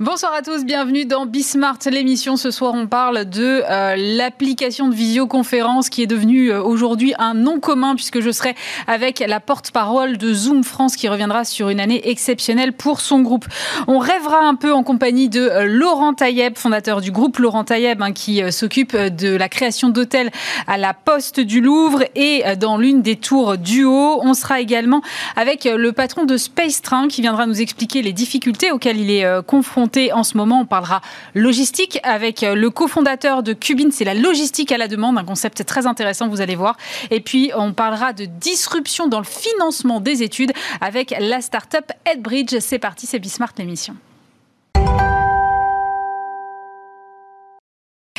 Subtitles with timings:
[0.00, 2.36] Bonsoir à tous, bienvenue dans Bismart, l'émission.
[2.36, 7.34] Ce soir, on parle de euh, l'application de visioconférence qui est devenue euh, aujourd'hui un
[7.34, 8.56] nom commun puisque je serai
[8.88, 13.44] avec la porte-parole de Zoom France qui reviendra sur une année exceptionnelle pour son groupe.
[13.86, 18.02] On rêvera un peu en compagnie de euh, Laurent Tailleb, fondateur du groupe Laurent Tailleb,
[18.02, 20.32] hein, qui s'occupe de la création d'hôtels
[20.66, 24.18] à la Poste du Louvre et dans l'une des tours du haut.
[24.22, 25.02] On sera également
[25.36, 29.24] avec le patron de Space Train qui viendra nous expliquer les difficultés auxquelles il est
[29.46, 30.60] confronté en ce moment.
[30.60, 31.00] On parlera
[31.34, 33.92] logistique avec euh, le cofondateur de Cubine.
[33.92, 36.76] C'est la logistique à la demande, un concept très intéressant, vous allez voir.
[37.10, 42.58] Et puis, on parlera de disruption dans le financement des études avec la start-up Headbridge.
[42.60, 43.96] C'est parti, c'est Bismart l'émission.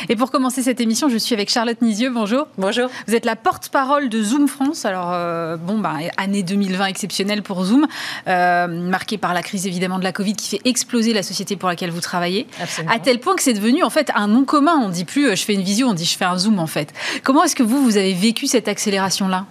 [0.09, 2.12] Et pour commencer cette émission, je suis avec Charlotte Nisieux.
[2.12, 2.48] Bonjour.
[2.58, 2.90] Bonjour.
[3.08, 4.86] Vous êtes la porte-parole de Zoom France.
[4.86, 7.88] Alors, euh, bon, bah, année 2020 exceptionnelle pour Zoom,
[8.27, 11.70] euh, marquée par la crise évidemment de la Covid qui fait exploser la société pour
[11.70, 12.48] laquelle vous travaillez.
[12.62, 12.93] Absolument.
[12.93, 14.80] À tel point que c'est devenu en fait un nom commun.
[14.84, 16.68] On dit plus euh, je fais une visio, on dit je fais un Zoom en
[16.68, 16.93] fait.
[17.24, 19.46] Comment est-ce que vous, vous avez vécu cette accélération-là?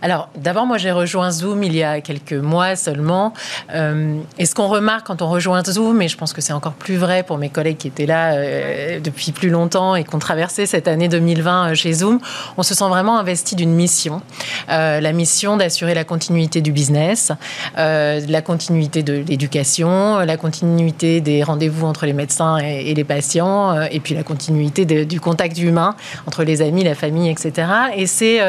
[0.00, 3.34] Alors, d'abord, moi j'ai rejoint Zoom il y a quelques mois seulement.
[3.72, 6.96] et ce qu'on remarque quand on rejoint Zoom, et je pense que c'est encore plus
[6.96, 8.32] vrai pour mes collègues qui étaient là
[9.00, 12.18] depuis plus longtemps, et qu'on traversait cette année 2020 euh, chez Zoom,
[12.56, 14.22] on se sent vraiment investi d'une mission.
[14.70, 17.32] Euh, la mission d'assurer la continuité du business,
[17.78, 23.82] euh, la continuité de l'éducation, la continuité des rendez-vous entre les médecins et, les patients,
[23.82, 25.94] et puis la continuité du contact humain
[26.26, 27.68] entre les amis, la famille, etc.
[27.96, 28.40] Et c'est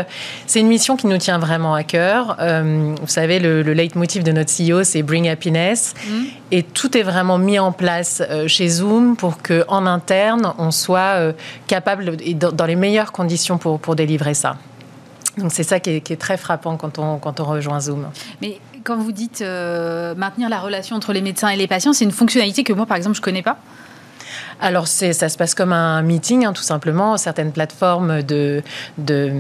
[0.48, 2.38] c'est une mission qui nous tient vraiment à cœur.
[2.40, 5.94] vous savez, le, le leitmotiv de notre CEO, c'est Bring Happiness.
[6.08, 6.24] Mmh.
[6.56, 11.34] Et tout est vraiment mis en place chez Zoom pour qu'en interne, on soit
[11.66, 14.58] capable et dans, les meilleures conditions pour, pour délivrer ça.
[15.38, 18.08] Donc c'est ça qui est, très frappant quand on, quand on rejoint Zoom.
[18.42, 22.06] Mais quand vous dites euh, maintenir la relation entre les médecins et les patients, c'est
[22.06, 23.58] une fonctionnalité que moi, par exemple, je connais pas
[24.60, 27.18] alors, ça se passe comme un meeting, hein, tout simplement.
[27.18, 28.62] Certaines plateformes de,
[28.98, 29.34] de,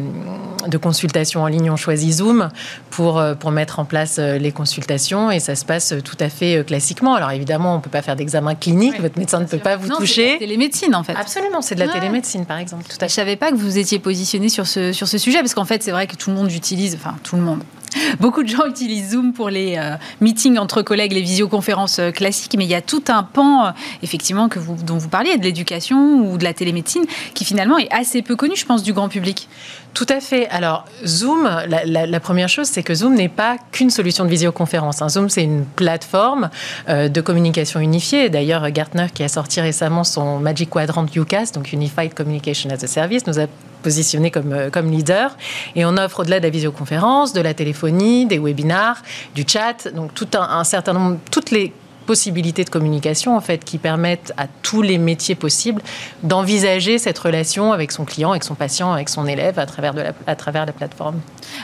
[0.81, 2.50] consultation en ligne ont choisi Zoom
[2.90, 6.29] pour, euh, pour mettre en place euh, les consultations et ça se passe tout à
[6.29, 7.16] fait euh, classiquement.
[7.16, 9.90] Alors, évidemment, on ne peut pas faire d'examen clinique, votre médecin ne peut pas vous
[9.90, 10.13] toucher.
[10.13, 11.16] C'est de la télémédecine, en fait.
[11.16, 12.84] Absolument, c'est de la télémédecine, par exemple.
[12.84, 15.40] Tout à Je ne savais pas que vous étiez positionné sur ce, sur ce sujet,
[15.40, 17.63] parce qu'en fait, c'est vrai que tout le monde utilise, enfin, tout le monde,
[18.19, 22.55] Beaucoup de gens utilisent Zoom pour les euh, meetings entre collègues, les visioconférences euh, classiques,
[22.57, 23.69] mais il y a tout un pan, euh,
[24.01, 24.49] effectivement,
[24.85, 28.55] dont vous parliez, de l'éducation ou de la télémédecine, qui finalement est assez peu connu,
[28.55, 29.47] je pense, du grand public.
[29.93, 30.47] Tout à fait.
[30.49, 35.03] Alors, Zoom, la, première chose, c'est que Zoom n'est pas qu'une solution de visioconférence.
[35.03, 35.09] Hein.
[35.09, 36.49] Zoom, c'est une plateforme
[36.87, 38.29] de communication unifiée.
[38.29, 42.87] D'ailleurs, Gartner, qui a sorti récemment son Magic Quadrant UCAS, donc Unified Communication as a
[42.87, 43.45] Service, nous a
[43.83, 45.38] positionné comme, comme leader.
[45.75, 49.03] Et on offre au-delà de la visioconférence, de la téléphonie, des webinars,
[49.35, 51.73] du chat, donc tout un certain nombre, toutes les
[52.03, 55.81] possibilités de communication en fait qui permettent à tous les métiers possibles
[56.24, 60.02] d'envisager cette relation avec son client, avec son patient, avec son élève à travers, de
[60.02, 61.19] la, à travers la plateforme.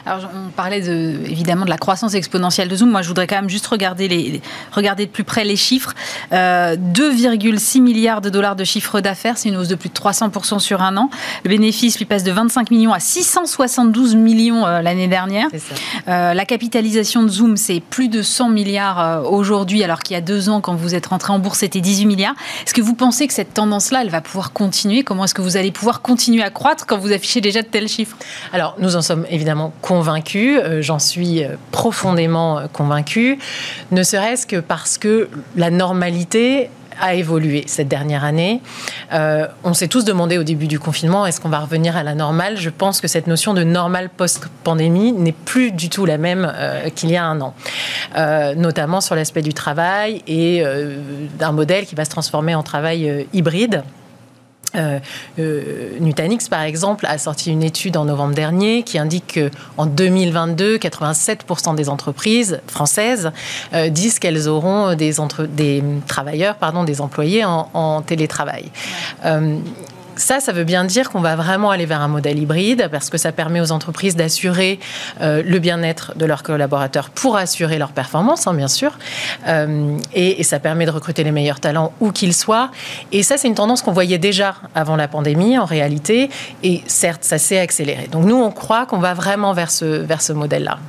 [0.05, 2.89] Alors on parlait de, évidemment de la croissance exponentielle de Zoom.
[2.89, 4.41] Moi je voudrais quand même juste regarder, les,
[4.71, 5.93] regarder de plus près les chiffres.
[6.31, 10.59] 2,6 euh, milliards de dollars de chiffre d'affaires, c'est une hausse de plus de 300%
[10.59, 11.09] sur un an.
[11.43, 15.47] Le bénéfice lui passe de 25 millions à 672 millions euh, l'année dernière.
[16.07, 20.21] Euh, la capitalisation de Zoom c'est plus de 100 milliards aujourd'hui alors qu'il y a
[20.29, 22.35] deux ans, quand vous êtes rentré en bourse, c'était 18 milliards.
[22.63, 25.03] Est-ce que vous pensez que cette tendance-là, elle va pouvoir continuer?
[25.03, 27.87] Comment est-ce que vous allez pouvoir continuer à croître quand vous affichez déjà de tels
[27.87, 28.15] chiffres?
[28.53, 30.59] Alors, nous en sommes évidemment convaincus.
[30.63, 33.39] Euh, j'en suis euh, profondément euh, convaincue.
[33.89, 36.69] Ne serait-ce que parce que la normalité
[36.99, 38.61] a évolué cette dernière année.
[39.13, 42.15] Euh, on s'est tous demandé au début du confinement, est-ce qu'on va revenir à la
[42.15, 42.57] normale?
[42.57, 46.89] Je pense que cette notion de normale post-pandémie n'est plus du tout la même euh,
[46.89, 47.53] qu'il y a un an,
[48.17, 50.63] euh, notamment sur l'aspect du travail et
[51.37, 53.83] d'un modèle qui va se transformer en travail hybride.
[54.75, 54.99] Euh,
[55.39, 59.39] euh, Nutanix, par exemple, a sorti une étude en novembre dernier qui indique
[59.77, 63.31] qu'en 2022, 87% des entreprises françaises
[63.73, 68.71] euh, disent qu'elles auront des, travailleurs, pardon, des employés en télétravail.
[70.19, 73.17] Ça, ça veut bien dire qu'on va vraiment aller vers un modèle hybride parce que
[73.17, 74.77] ça permet aux entreprises d'assurer
[75.21, 78.97] euh, le bien-être de leurs collaborateurs pour assurer leur performance, hein, bien sûr.
[79.47, 82.69] Euh, et, ça permet de recruter les meilleurs talents où qu'ils soient.
[83.13, 86.29] Et ça, c'est une tendance qu'on voyait déjà avant la pandémie, en réalité.
[86.63, 88.09] Et certes, ça s'est accéléré.
[88.11, 90.79] Donc nous, on croit qu'on va vraiment vers ce, vers ce modèle-là.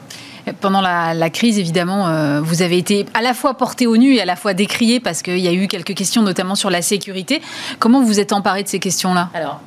[0.61, 4.21] Pendant la, crise, évidemment, euh, vous avez été à la fois porté au nu et
[4.21, 7.41] à la fois décrié parce qu'il y a eu quelques questions, notamment sur la sécurité.
[7.79, 9.31] Comment vous êtes emparé de ces questions-là?
[9.35, 9.61] Alors,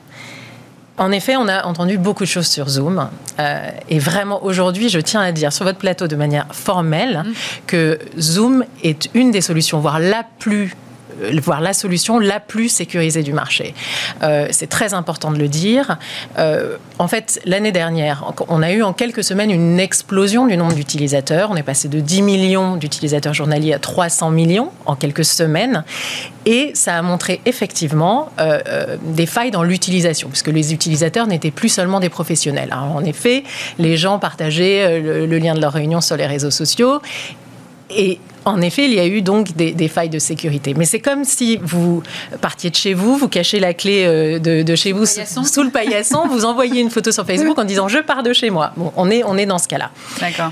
[0.97, 3.09] en effet, on a entendu beaucoup de choses sur Zoom.
[3.39, 7.31] Euh, et vraiment, aujourd'hui, je tiens à dire sur votre plateau de manière formelle mmh.
[7.65, 10.75] que Zoom est une des solutions, voire la plus
[11.41, 13.73] voire la solution la plus sécurisée du marché.
[14.21, 15.97] Euh, c'est très important de le dire.
[16.37, 20.73] Euh, en fait, l'année dernière, on a eu en quelques semaines une explosion du nombre
[20.73, 21.49] d'utilisateurs.
[21.51, 25.83] On est passé de 10 millions d'utilisateurs journaliers à 300 millions en quelques semaines.
[26.45, 28.29] Et ça a montré effectivement
[29.01, 32.73] des failles dans l'utilisation, puisque les utilisateurs n'étaient plus seulement des professionnels.
[32.73, 33.43] en effet,
[33.79, 37.01] les gens partageaient le, le lien de leur réunion sur les réseaux sociaux
[37.95, 40.73] et en effet, il y a eu donc des, failles de sécurité.
[40.75, 42.03] Mais c'est comme si vous
[42.41, 46.27] partiez de chez vous, vous cachez la clé euh, de, chez vous sous, le paillasson,
[46.27, 48.71] vous envoyez une photo sur Facebook en disant je pars de chez moi.
[48.75, 49.91] Bon, on est, on est dans ce cas-là.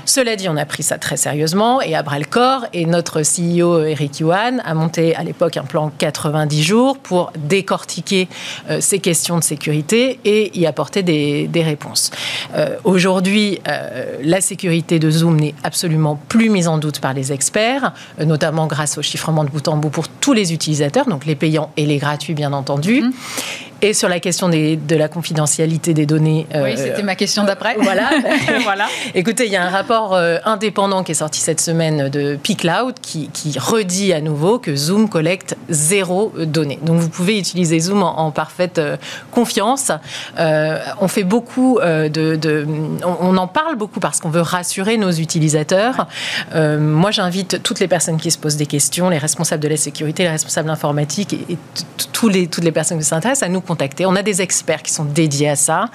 [0.06, 2.66] Cela dit, on a pris ça très sérieusement et à bras le corps.
[2.72, 8.28] Et notre CEO Eric Yuan a monté à l'époque un plan 90 jours pour décortiquer
[8.70, 12.10] euh, ces questions de sécurité et y apporter des, réponses.
[12.56, 13.60] Euh, aujourd'hui,
[14.22, 17.81] la sécurité de Zoom n'est absolument plus mise en doute par les experts.
[18.20, 21.34] Euh, notamment grâce au chiffrement de bout en bout pour tous les utilisateurs, donc les
[21.34, 23.02] payants et les gratuits bien entendu.
[23.02, 23.12] Mhm.
[23.84, 26.46] Et sur la question de la confidentialité des données.
[26.54, 27.74] oui, euh, c'était ma question d'après.
[27.80, 28.10] Voilà.
[28.62, 28.86] voilà.
[29.12, 32.94] Écoutez, il y a un rapport euh, indépendant qui est sorti cette semaine de P-Cloud
[33.02, 36.78] qui, redit à nouveau que Zoom collecte zéro données.
[36.82, 38.96] Donc vous pouvez utiliser Zoom en, parfaite euh,
[39.32, 39.90] confiance.
[40.38, 42.66] on fait beaucoup de,
[43.04, 46.06] on, en parle beaucoup parce qu'on veut rassurer nos utilisateurs.
[46.54, 50.22] moi, j'invite toutes les personnes qui se posent des questions, les responsables de la sécurité,
[50.22, 51.58] les responsables informatiques et,
[52.12, 53.60] tous les, toutes les personnes qui s'intéressent à nous
[54.06, 55.86] on a des experts qui sont dédiés à ça.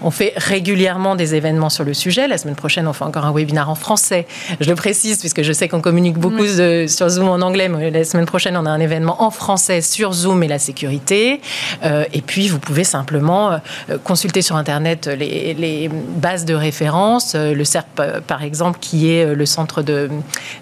[0.00, 2.28] On fait régulièrement des événements sur le sujet.
[2.28, 4.26] La semaine prochaine, on fait encore un webinaire en français.
[4.60, 8.04] Je le précise puisque je sais qu'on communique beaucoup sur Zoom en anglais, mais la
[8.04, 11.40] semaine prochaine, on a un événement en français sur Zoom et la sécurité.
[11.84, 13.58] Euh, et puis, vous pouvez simplement euh,
[14.04, 17.34] consulter sur Internet les, bases de référence.
[17.34, 20.08] Euh, le CERP, par exemple, qui est le centre de,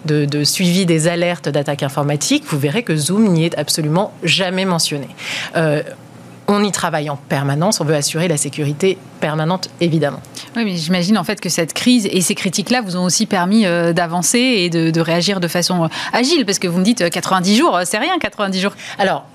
[0.04, 2.44] de suivi des alertes d'attaques informatiques.
[2.48, 5.08] Vous verrez que Zoom n'y est absolument jamais mentionné.
[6.52, 10.18] On y travaille en permanence, on veut assurer la sécurité permanente, évidemment.
[10.56, 13.66] Oui, mais j'imagine en fait que cette crise et ces critiques-là vous ont aussi permis
[13.66, 17.52] euh, d'avancer et de, réagir de façon euh, agile, parce que vous me dites 90
[17.52, 18.72] euh, jours, c'est rien 90 jours.
[18.98, 19.26] Alors,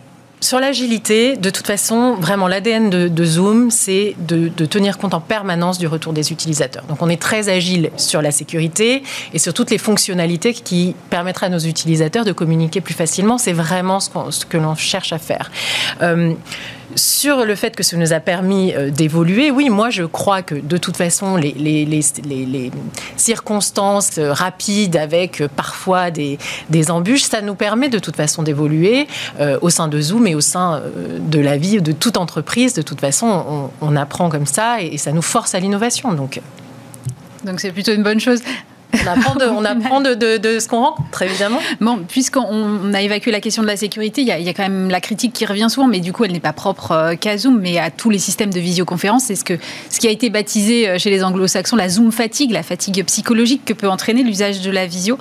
[0.41, 5.77] sur l'agilité, de toute façon, vraiment l'ADN de, Zoom, c'est de, tenir compte en permanence
[5.77, 6.83] du retour des utilisateurs.
[6.89, 9.03] Donc on est très agile sur la sécurité
[9.33, 13.37] et sur toutes les fonctionnalités qui permettraient à nos utilisateurs de communiquer plus facilement.
[13.37, 15.49] C'est vraiment ce, que l'on cherche à faire.
[16.95, 20.55] Sur le fait que ça nous a permis euh, d'évoluer, oui, moi je crois que
[20.55, 22.01] de toute façon, les,
[23.17, 26.37] circonstances euh, rapides avec euh, parfois des,
[26.89, 29.07] embûches, ça nous permet de toute façon d'évoluer
[29.61, 30.81] au sein de Zoom et au sein
[31.19, 32.73] de la vie de toute entreprise.
[32.73, 36.13] De toute façon, on, apprend comme ça et, et ça nous force à l'innovation.
[36.13, 36.39] Donc,
[37.43, 38.39] donc c'est plutôt une bonne chose.
[38.93, 41.59] On apprend de, ce qu'on rencontre, évidemment.
[41.81, 45.01] Bon, puisqu'on a évacué la question de la sécurité, il y, a, quand même la
[45.01, 47.77] critique qui revient souvent, mais du coup, elle n'est pas propre euh, qu'à Zoom, mais
[47.77, 49.25] à tous les systèmes de visioconférence.
[49.25, 49.57] C'est ce, que,
[49.89, 53.63] ce qui a été baptisé euh, chez les anglo-saxons la Zoom fatigue, la fatigue psychologique
[53.65, 55.17] que peut entraîner l'usage de la visio.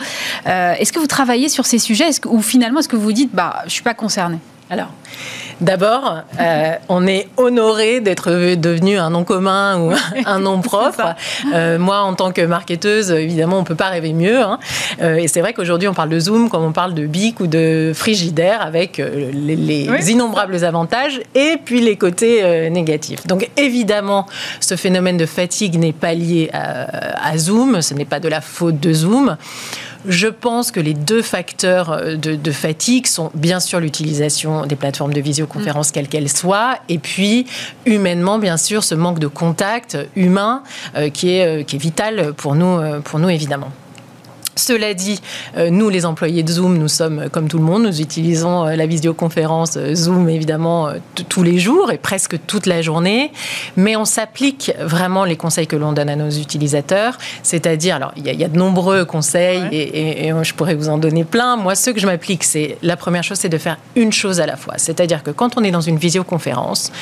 [0.47, 2.11] Euh, est-ce que vous travaillez sur ces sujets?
[2.27, 4.39] Ou finalement, est-ce que vous dites, bah, je ne suis pas concerné
[4.71, 4.91] Alors,
[5.61, 9.93] D'abord, euh, on est honoré d'être devenu un nom commun ou
[10.27, 11.15] un nom propre.
[11.55, 14.41] Euh, moi, en tant que marketeuse, évidemment, on ne peut pas rêver mieux.
[14.41, 14.59] Hein.
[15.01, 17.47] Euh, et c'est vrai qu'aujourd'hui, on parle de Zoom comme on parle de Bic ou
[17.47, 23.27] de Frigidaire avec les, innombrables avantages et puis les côtés négatifs.
[23.27, 24.27] Donc, évidemment,
[24.61, 27.81] ce phénomène de fatigue n'est pas lié à Zoom.
[27.81, 29.37] Ce n'est pas de la faute de Zoom.
[30.07, 35.13] Je pense que les deux facteurs euh, de, fatigue sont bien sûr l'utilisation des plateformes
[35.13, 35.93] de visioconférence, mm.
[35.93, 37.47] quelles qu'elles soient, et puis
[37.87, 40.63] humainement, bien sûr, ce manque de contact humain
[40.97, 43.71] euh, qui, est, euh, qui est vital pour nous, pour nous évidemment.
[44.57, 45.21] Cela dit,
[45.57, 47.83] euh, nous, les employés de Zoom, nous sommes comme tout le monde.
[47.83, 50.91] Nous utilisons euh, la visioconférence euh, Zoom, évidemment,
[51.29, 53.33] tous les jours et presque toute la journée.
[53.77, 57.19] Mais on s'applique vraiment les conseils que l'on donne à nos utilisateurs.
[57.43, 61.57] C'est-à-dire, alors, il y, a de nombreux conseils et, je pourrais vous en donner plein.
[61.57, 64.47] Moi, ce que je m'applique, c'est la première chose, c'est de faire une chose à
[64.47, 64.75] la fois.
[64.77, 66.93] C'est-à-dire que quand on est dans une visioconférence,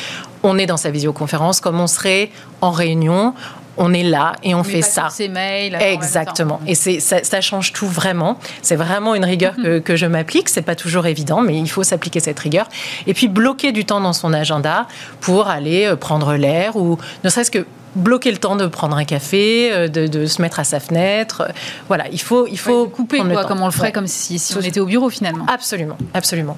[0.43, 2.31] on est dans sa visioconférence comme on serait
[2.61, 3.35] en réunion
[3.77, 5.09] on est là et on, fait ça.
[5.31, 5.77] mails.
[5.81, 6.61] Exactement.
[6.67, 8.39] Et c'est ça, change tout vraiment.
[8.63, 10.49] C'est vraiment une rigueur que, que je m'applique.
[10.49, 12.69] C'est pas toujours évident, mais il faut s'appliquer cette rigueur.
[13.07, 14.87] Et puis bloquer du temps dans son agenda
[15.21, 19.05] pour aller euh, prendre l'air ou ne serait-ce que bloquer le temps de prendre un
[19.05, 21.49] café, euh, de, se mettre à sa fenêtre.
[21.89, 24.61] Voilà, il faut, il faut couper, quoi, comme on le ferait, comme si, si on
[24.61, 25.47] était au bureau finalement.
[25.49, 26.57] Absolument, absolument.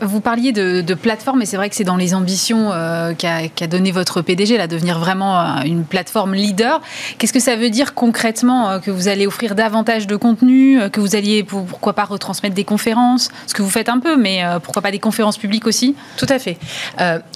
[0.00, 2.70] Vous parliez de, plateforme, et c'est vrai que c'est dans les ambitions
[3.18, 6.80] qu'a donné votre PDG, là, devenir vraiment une plateforme leader.
[7.18, 11.16] Qu'est-ce que ça veut dire concrètement que vous allez offrir davantage de contenu, que vous
[11.16, 14.90] alliez, pourquoi pas, retransmettre des conférences, ce que vous faites un peu, mais pourquoi pas
[14.90, 15.96] des conférences publiques aussi?
[16.16, 16.58] Tout à fait.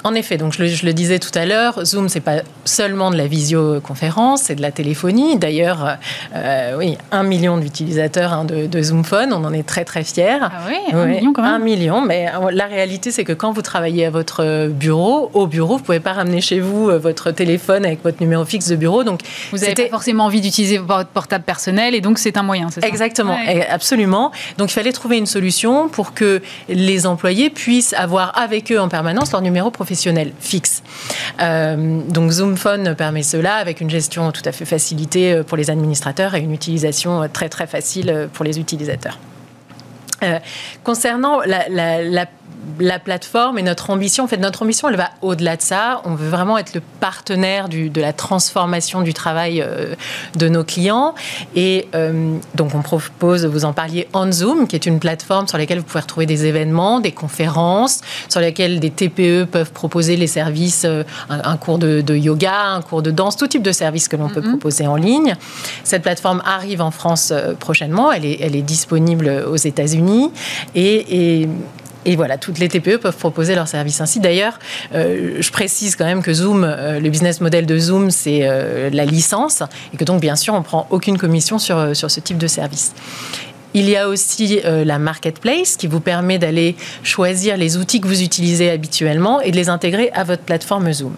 [0.05, 3.11] en effet, donc je le, je le disais tout à l'heure, Zoom, c'est pas seulement
[3.11, 5.37] de la visioconférence, c'est de la téléphonie.
[5.37, 5.97] D'ailleurs,
[6.35, 10.05] euh, oui, un million d'utilisateurs hein, de, de, Zoom Phone, on en est très très
[10.05, 10.39] fiers.
[10.41, 11.55] Ah oui, un million quand même.
[11.55, 15.47] Un million, mais euh, la réalité, c'est que quand vous travaillez à votre bureau, au
[15.47, 18.77] bureau, vous pouvez pas ramener chez vous euh, votre téléphone avec votre numéro fixe de
[18.77, 19.05] bureau.
[19.05, 19.21] Donc,
[19.53, 22.81] vous n'avez pas forcément envie d'utiliser votre portable personnel, et donc c'est un moyen, c'est
[22.81, 22.89] ça?
[22.89, 23.37] Exactement,
[23.71, 24.33] absolument.
[24.57, 28.89] Donc, il fallait trouver une solution pour que les employés puissent avoir avec eux en
[28.89, 30.83] permanence leur numéro professionnel fixe.
[31.41, 35.57] Euh, donc Zoom Phone permet cela avec une gestion tout à fait facilitée euh, pour
[35.57, 39.19] les administrateurs et une utilisation euh, très très facile pour les utilisateurs.
[40.85, 42.27] Concernant la, la, la
[42.81, 46.01] la plateforme et notre ambition, en fait, notre ambition, elle va au-delà de ça.
[46.05, 49.95] On veut vraiment être le partenaire du, de la transformation du travail euh,
[50.37, 51.15] de nos clients.
[51.55, 55.59] Et euh, donc, on propose, vous en parliez, On Zoom, qui est une plateforme sur
[55.59, 60.27] laquelle vous pouvez retrouver des événements, des conférences, sur lesquelles des TPE peuvent proposer les
[60.27, 64.17] services, euh, un, cours de, yoga, un cours de danse, tout type de services que
[64.17, 64.51] l'on peut mm-hmm.
[64.51, 65.35] proposer en ligne.
[65.85, 68.13] Cette plateforme arrive en France prochainement.
[68.13, 70.31] Elle est, elle est disponible aux États-Unis.
[70.75, 71.49] Et, et
[72.05, 74.21] et voilà, toutes les TPE peuvent proposer leurs services ainsi.
[74.21, 74.59] D'ailleurs,
[74.95, 78.91] euh, je précise quand même que Zoom, euh, le business model de Zoom, c'est euh,
[78.91, 79.63] la licence
[79.93, 82.93] et que donc, bien sûr, on prend aucune commission sur, sur ce type de service.
[83.75, 88.23] Il y a aussi la marketplace qui vous permet d'aller choisir les outils que vous
[88.23, 91.15] utilisez habituellement et de les intégrer à votre plateforme Zoom.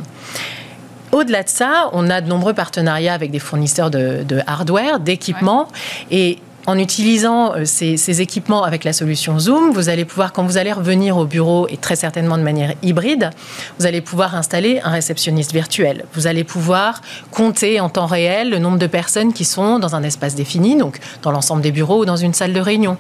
[1.13, 5.69] Au-delà de ça, on a de nombreux partenariats avec des fournisseurs de, hardware, d'équipements.
[6.11, 10.57] Et en utilisant euh, ces, équipements avec la solution Zoom, vous allez pouvoir, quand vous
[10.57, 13.31] allez revenir au bureau, et très certainement de manière hybride,
[13.79, 16.05] vous allez pouvoir installer un réceptionniste virtuel.
[16.15, 17.01] Vous allez pouvoir
[17.31, 20.99] compter en temps réel le nombre de personnes qui sont dans un espace défini, donc
[21.23, 22.97] dans l'ensemble des bureaux ou dans une salle de réunion.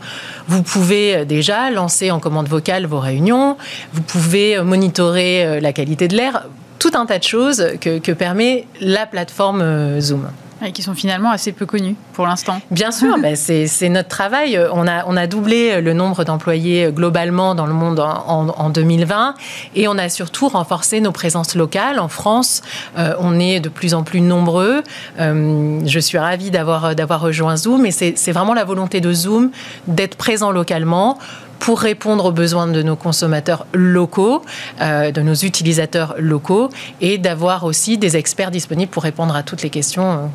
[0.48, 3.56] Vous pouvez euh, déjà lancer en commande vocale vos réunions,
[3.92, 6.46] vous pouvez euh, monitorer la qualité de l'air,
[6.78, 10.26] tout un tas de choses que, que permet la plateforme Zoom.
[10.64, 12.60] Et qui sont finalement assez peu connus pour l'instant.
[12.70, 14.60] Bien sûr, ben c'est notre travail.
[14.72, 19.34] On a, on a doublé le nombre d'employés globalement dans le monde en, en, 2020
[19.74, 21.98] et on a surtout renforcé nos présences locales.
[21.98, 22.62] En France,
[22.98, 24.82] euh, on est de plus en plus nombreux.
[25.18, 29.50] Euh, je suis ravie d'avoir rejoint Zoom et c'est vraiment la volonté de Zoom
[29.86, 31.18] d'être présent localement
[31.58, 34.42] pour répondre aux besoins de nos consommateurs locaux,
[34.80, 36.70] euh, de nos utilisateurs locaux,
[37.02, 40.30] et d'avoir aussi des experts disponibles pour répondre à toutes les questions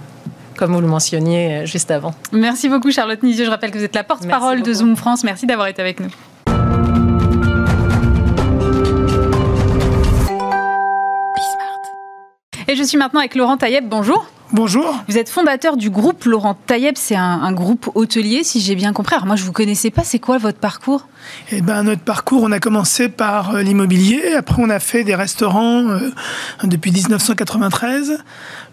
[0.57, 2.13] comme vous le mentionniez euh, juste avant.
[2.31, 3.45] Merci beaucoup Charlotte Nisieux.
[3.45, 5.23] Je rappelle que vous êtes la porte-parole de Zoom France.
[5.23, 6.09] Merci d'avoir été avec nous.
[12.67, 13.87] Et je suis maintenant avec Laurent Tailleb.
[13.87, 14.25] Bonjour.
[14.51, 15.03] Bonjour.
[15.07, 19.15] Vous êtes fondateur du groupe Laurent Tailleb, c'est un, groupe hôtelier, si j'ai bien compris.
[19.15, 21.07] Alors moi, je ne vous connaissais pas, c'est quoi votre parcours?
[21.51, 25.15] Eh ben, notre parcours, on a commencé par euh, l'immobilier, après on a fait des
[25.15, 26.11] restaurants euh,
[26.63, 28.19] depuis 1993,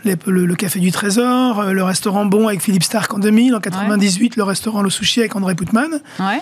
[0.04, 4.36] le, Café du Trésor, euh, le restaurant Bon avec Philippe Stark en 2000, en 98,
[4.36, 6.00] le restaurant Le Sushi avec André Poutman.
[6.18, 6.40] Ouais.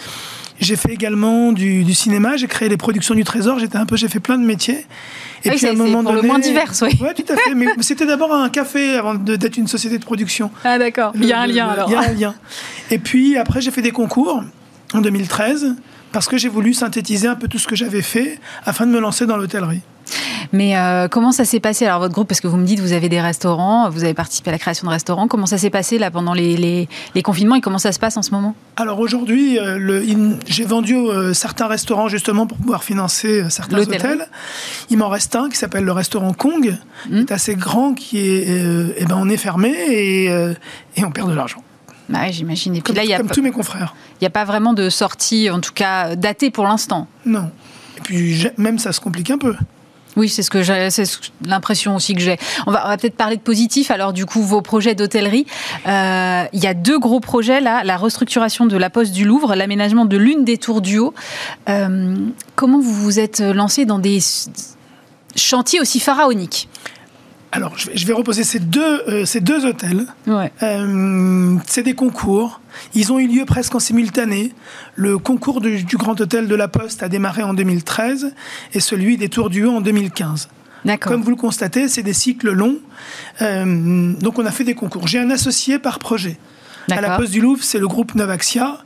[0.60, 4.08] J'ai fait également du, cinéma, j'ai créé les productions du Trésor, j'étais un peu, j'ai
[4.08, 4.86] fait plein de métiers.
[5.44, 6.98] Et ah puis à un moment donné, le moins divers, oui.
[7.00, 7.54] Oui, tout à fait.
[7.54, 10.50] Mais c'était d'abord un café avant d'être une société de production.
[10.62, 11.12] Ah d'accord.
[11.14, 11.88] Il y a un lien alors.
[11.88, 12.34] Il y a un lien.
[12.90, 14.42] Et puis après, j'ai fait des concours
[14.92, 15.76] en 2013
[16.12, 19.00] parce que j'ai voulu synthétiser un peu tout ce que j'avais fait afin de me
[19.00, 19.82] lancer dans l'hôtellerie.
[20.52, 21.86] Mais euh, comment ça s'est passé?
[21.86, 24.50] Alors votre groupe Parce que vous me dites vous avez des restaurants, vous avez participé
[24.50, 25.28] à la création de restaurants.
[25.28, 28.22] Comment ça s'est passé là pendant les, les, confinements et comment ça se passe en
[28.22, 28.56] ce moment?
[28.76, 34.26] Alors aujourd'hui, euh, j'ai vendu euh, certains restaurants justement pour pouvoir financer certains hôtels.
[34.88, 36.76] Il m'en reste un qui s'appelle le restaurant Kong,
[37.06, 37.34] qui est mmh.
[37.34, 38.46] assez grand, qui est,
[38.96, 41.62] eh ben on est fermé et, et on perd de l'argent.
[42.10, 42.74] Bah j'imagine.
[42.76, 43.94] Et puis là, il y a comme tous mes confrères.
[44.20, 47.06] Il n'y a pas vraiment de sortie, en tout cas datée pour l'instant.
[47.24, 47.50] Non.
[47.96, 49.54] Et puis même ça se complique un peu.
[50.16, 51.04] Oui, c'est ce que j'ai, c'est
[51.46, 52.36] l'impression aussi que j'ai.
[52.66, 53.92] On va, peut-être parler de positif.
[53.92, 55.46] Alors du coup, vos projets d'hôtellerie,
[55.86, 59.54] euh, il y a deux gros projets là la restructuration de la Poste du Louvre,
[59.54, 61.14] l'aménagement de l'une des tours du haut.
[61.68, 62.16] Euh,
[62.56, 64.18] comment vous vous êtes lancé dans des
[65.36, 66.68] chantiers aussi pharaoniques?
[67.52, 70.06] Alors, je vais, reposer ces deux, euh, ces deux hôtels.
[70.26, 70.52] Ouais.
[70.62, 72.60] Euh, c'est des concours.
[72.94, 74.52] Ils ont eu lieu presque en simultané.
[74.94, 78.34] Le concours du, Grand Hôtel de la Poste a démarré en 2013
[78.72, 80.48] et celui des Tours du Haut en 2015.
[81.00, 82.78] Comme vous le constatez, c'est des cycles longs.
[83.42, 85.08] Euh, donc, on a fait des concours.
[85.08, 86.38] J'ai un associé par projet.
[86.88, 88.78] À la Poste du Louvre, c'est le groupe Novaxia.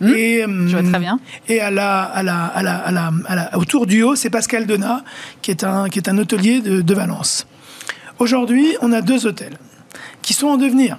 [0.00, 1.20] Mmh, et, je vois très bien.
[1.48, 5.04] Et à la, à la, à la, à la, autour du haut, c'est Pascal Donat,
[5.42, 7.46] qui est un, qui est un hôtelier de, de Valence.
[8.18, 9.58] Aujourd'hui, on a deux hôtels
[10.22, 10.98] qui sont en devenir.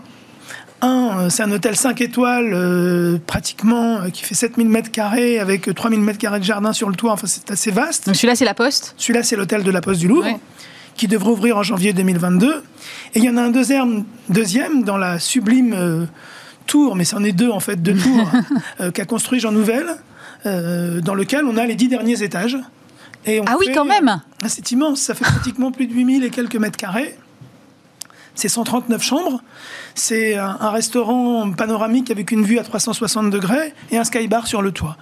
[0.82, 5.40] Un, euh, c'est un hôtel 5 étoiles, euh, pratiquement, euh, qui fait 7000 mètres carrés,
[5.40, 7.14] avec 3000 mètres carrés de jardin sur le toit.
[7.14, 8.08] Enfin, c'est assez vaste.
[8.08, 10.40] Donc celui-là, c'est la Poste Celui-là, c'est l'hôtel de la Poste du Louvre,
[10.96, 12.64] qui devrait ouvrir en janvier 2022.
[13.14, 16.08] Et il y en a un deuxième, deuxième dans la sublime
[16.68, 17.96] tour, mais c'en est deux, en fait, deux
[18.80, 19.88] tours, qu'a construit Jean Nouvel,
[20.44, 22.58] dans lequel on a les dix derniers étages.
[23.26, 26.30] Et ah oui, quand même ah, C'est immense, ça fait pratiquement plus de 8000 et
[26.30, 27.18] quelques mètres carrés.
[28.36, 29.42] C'est 139 chambres.
[29.96, 34.72] C'est un, restaurant panoramique avec une vue à 360 degrés et un skybar sur le
[34.72, 34.98] toit.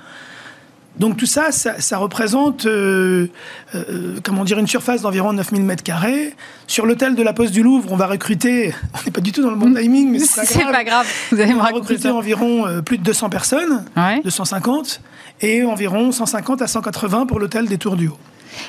[0.99, 3.27] Donc tout ça, ça, représente, euh,
[3.73, 6.35] euh, comment dire, une surface d'environ 9000 mètres carrés.
[6.67, 9.41] Sur l'hôtel de la Poste du Louvre, on va recruter, on n'est pas du tout
[9.41, 9.79] dans le bon mm.
[9.79, 11.07] timing, mais c'est pas, grave.
[11.31, 13.85] Vous allez on va recruter environ euh, plus de 200 personnes,
[14.23, 15.01] 250,
[15.41, 18.19] et environ 150 à 180 pour l'hôtel des Tours du Haut.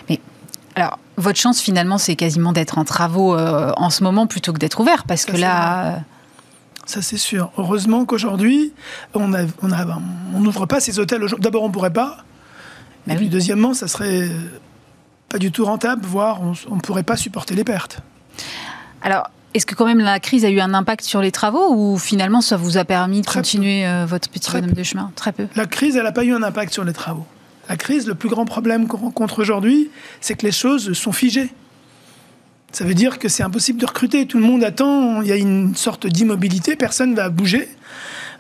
[0.08, 0.18] Mais
[0.76, 4.80] alors, votre chance finalement, c'est quasiment d'être en travaux en ce moment plutôt que d'être
[4.80, 6.00] ouvert, parce que là.
[6.84, 7.50] Euh, Ça, c'est sûr.
[7.58, 8.72] Heureusement qu'aujourd'hui,
[9.14, 11.24] on n'ouvre pas ces hôtels.
[11.38, 12.18] D'abord, on ne pourrait pas.
[13.06, 14.30] Mais bah puis, deuxièmement, ça serait
[15.28, 18.00] pas du tout rentable, voire on ne pourrait pas supporter les pertes.
[19.02, 21.96] Alors, est-ce que quand même la crise a eu un impact sur les travaux ou
[21.96, 25.12] finalement ça vous a permis de continuer euh, votre petit bonhomme de chemin?
[25.14, 25.46] Très peu.
[25.54, 27.26] La crise, elle n'a pas eu un impact sur les travaux.
[27.68, 31.50] La crise, le plus grand problème qu'on rencontre aujourd'hui, c'est que les choses sont figées.
[32.74, 34.26] Ça veut dire que c'est impossible de recruter.
[34.26, 35.22] Tout le monde attend.
[35.22, 36.74] Il y a une sorte d'immobilité.
[36.74, 37.68] Personne ne va bouger.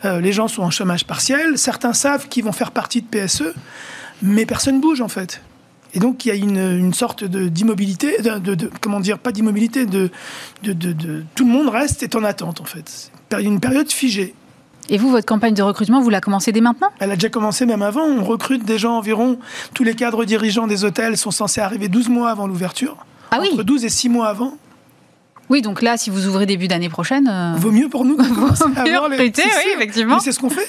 [0.04, 1.56] Euh, les gens sont en chômage partiel.
[1.56, 3.54] Certains savent qu'ils vont faire partie de PSE,
[4.22, 5.40] mais personne bouge en fait.
[5.94, 10.10] Et donc il y a une, sorte d'immobilité, de, de, comment dire, pas d'immobilité, de,
[10.64, 13.12] de, tout le monde reste est en attente en fait.
[13.38, 14.34] Une période figée.
[14.88, 16.90] Et vous, votre campagne de recrutement, vous la commencez dès maintenant?
[16.98, 18.02] Elle a déjà commencé même avant.
[18.02, 19.38] On recrute des gens environ.
[19.74, 23.06] Tous les cadres dirigeants des hôtels sont censés arriver 12 mois avant l'ouverture.
[23.30, 24.56] Ah oui Entre 12 et 6 mois avant.
[25.50, 27.28] Oui, donc là, si vous ouvrez début d'année prochaine.
[27.30, 28.16] Euh, Vaut mieux pour nous.
[28.18, 30.20] Vaut mieux recruter, oui, effectivement.
[30.20, 30.68] c'est ce qu'on fait.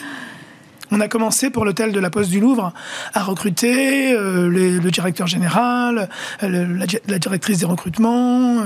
[0.91, 2.71] On a commencé pour l'hôtel de la Poste du Louvre
[3.13, 6.09] à recruter euh, le directeur général,
[6.43, 6.77] euh,
[7.07, 8.63] la, directrice des recrutements,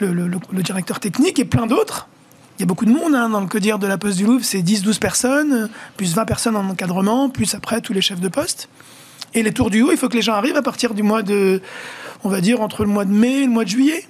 [0.00, 2.08] le, directeur technique et plein d'autres.
[2.58, 4.44] Il y a beaucoup de monde hein, dans le codir de la Poste du Louvre,
[4.44, 8.68] c'est 10-12 personnes, plus 20 personnes en encadrement, plus après tous les chefs de poste.
[9.32, 11.22] Et les tours du haut, il faut que les gens arrivent à partir du mois
[11.22, 11.62] de,
[12.24, 14.04] on va dire, entre le mois de mai et le mois de juillet.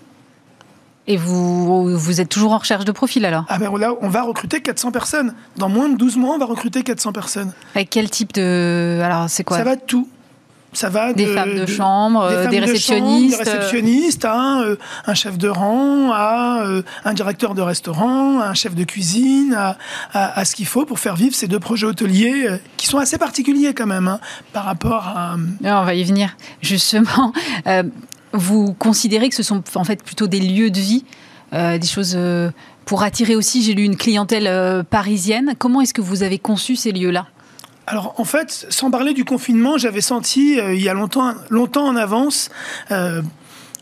[1.07, 3.45] Et vous, vous êtes toujours en recherche de profil alors?
[3.49, 5.35] Ah ben là, on va recruter 400 personnes.
[5.57, 7.53] Dans moins de 12 mois, on va recruter 400 personnes.
[7.75, 9.01] Avec quel type de...
[9.03, 9.57] Alors c'est quoi?
[9.57, 10.07] Ça va de tout.
[10.73, 15.37] Ça va des femmes de, chambre, des, réceptionnistes, des réceptionnistes, à un, euh, un, chef
[15.37, 19.77] de rang, à euh, un directeur de restaurant, à un chef de cuisine, à,
[20.13, 23.19] à, ce qu'il faut pour faire vivre ces deux projets hôteliers euh, qui sont assez
[23.19, 24.21] particuliers quand même hein,
[24.53, 25.37] par rapport à.
[25.65, 26.37] on va y venir.
[26.63, 27.33] Justement,
[28.33, 31.05] vous considérez que ce sont en fait plutôt des lieux de vie,
[31.53, 32.17] des choses
[32.85, 33.63] pour attirer aussi.
[33.65, 35.55] J'ai lu une clientèle parisienne.
[35.59, 37.27] Comment est-ce que vous avez conçu ces lieux-là?
[37.91, 41.89] Alors en fait, sans parler du confinement, j'avais senti euh, il y a longtemps, longtemps
[41.89, 42.49] en avance
[42.93, 43.21] euh,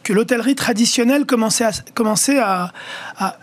[0.03, 2.73] que l'hôtellerie traditionnelle commençait, à, commençait à,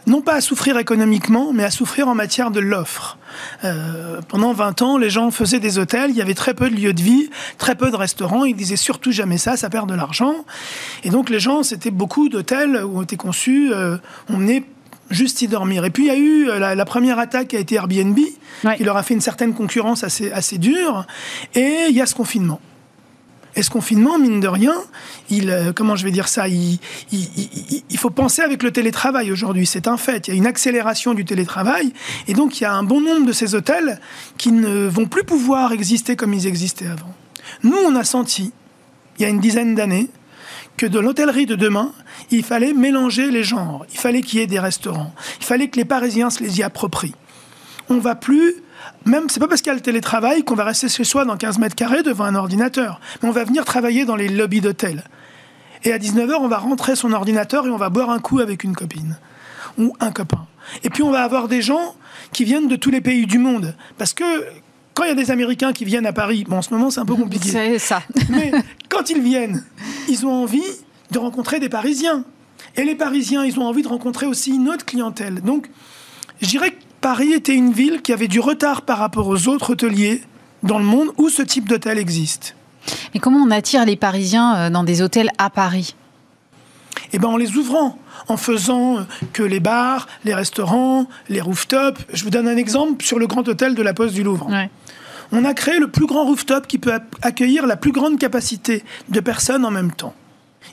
[0.08, 3.19] non pas à souffrir économiquement, mais à souffrir en matière de l'offre.
[3.63, 6.75] Euh, pendant 20 ans, les gens faisaient des hôtels, il y avait très peu de
[6.75, 9.93] lieux de vie, très peu de restaurants, ils disaient surtout jamais ça, ça perd de
[9.93, 10.34] l'argent.
[11.04, 13.71] Et donc les gens, c'était beaucoup d'hôtels où ont été conçus,
[14.30, 14.63] on est
[15.10, 15.86] juste y dormir.
[15.86, 18.18] Et puis il y a eu euh, la, première attaque qui a été Airbnb,
[18.78, 21.06] qui leur a fait une certaine concurrence assez, assez dure,
[21.54, 22.60] et il y a ce confinement.
[23.58, 24.76] Et ce confinement, mine de rien,
[25.30, 26.78] il, euh, comment je vais dire ça, il,
[27.13, 30.28] il, faut penser avec le télétravail aujourd'hui, c'est un fait.
[30.28, 31.94] Il y a une accélération du télétravail,
[32.28, 34.02] et donc il y a un bon nombre de ces hôtels
[34.38, 37.13] qui ne vont plus pouvoir exister comme ils existaient avant.
[37.63, 38.52] Nous, on a senti,
[39.18, 40.10] il y a une dizaine d'années,
[40.77, 41.91] que de l'hôtellerie de demain,
[42.31, 43.85] il fallait mélanger les genres.
[43.91, 45.13] Il fallait qu'il y ait des restaurants.
[45.39, 47.15] Il fallait que les Parisiens se les y approprient.
[47.89, 48.55] On va plus
[49.05, 51.38] même, c'est pas parce qu'il y a le télétravail qu'on va rester chez soi dans
[51.38, 52.99] 15 mètres carrés devant un ordinateur.
[53.21, 55.03] Mais on va venir travailler dans les lobbies d'hôtel.
[55.83, 58.63] Et à 19h, on va rentrer son ordinateur et on va boire un coup avec
[58.63, 59.17] une copine.
[59.77, 60.47] Ou un copain.
[60.83, 61.95] Et puis on va avoir des gens
[62.31, 63.75] qui viennent de tous les pays du monde.
[63.97, 64.23] Parce que
[64.95, 67.01] quand il y a des Américains qui viennent à Paris, bon, en ce moment c'est
[67.01, 67.49] un peu compliqué.
[67.49, 68.01] C'est ça.
[68.29, 68.51] Mais
[68.89, 69.63] quand ils viennent,
[70.10, 70.63] ils ont envie
[71.12, 72.23] de rencontrer des Parisiens.
[72.77, 75.41] Et les Parisiens, ils ont envie de rencontrer aussi une autre clientèle.
[75.41, 75.69] Donc,
[76.41, 79.73] je dirais que Paris était une ville qui avait du retard par rapport aux autres
[79.73, 80.23] hôteliers
[80.63, 82.55] dans le monde où ce type d'hôtel existe.
[83.13, 85.95] Mais comment on attire les Parisiens euh, dans des hôtels à Paris?
[87.13, 89.01] Eh ben en les ouvrant, en faisant euh,
[89.34, 92.01] que les bars, les restaurants, les rooftops.
[92.13, 94.49] Je vous donne un exemple sur le grand hôtel de la Poste du Louvre.
[95.31, 99.19] On a créé le plus grand rooftop qui peut accueillir la plus grande capacité de
[99.19, 100.13] personnes en même temps.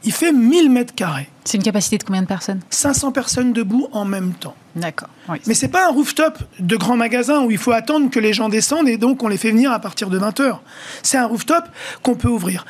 [0.04, 1.28] Il fait 1000 mètres carrés.
[1.44, 2.60] C'est une capacité de combien de personnes?
[2.70, 4.54] 500 personnes debout en même temps.
[4.74, 5.08] D'accord.
[5.28, 5.38] Oui.
[5.46, 8.48] Mais c'est pas un rooftop de grand magasin où il faut attendre que les gens
[8.48, 10.62] descendent et donc on les fait venir à partir de 20 heures.
[11.02, 11.64] C'est un rooftop
[12.02, 12.64] qu'on peut ouvrir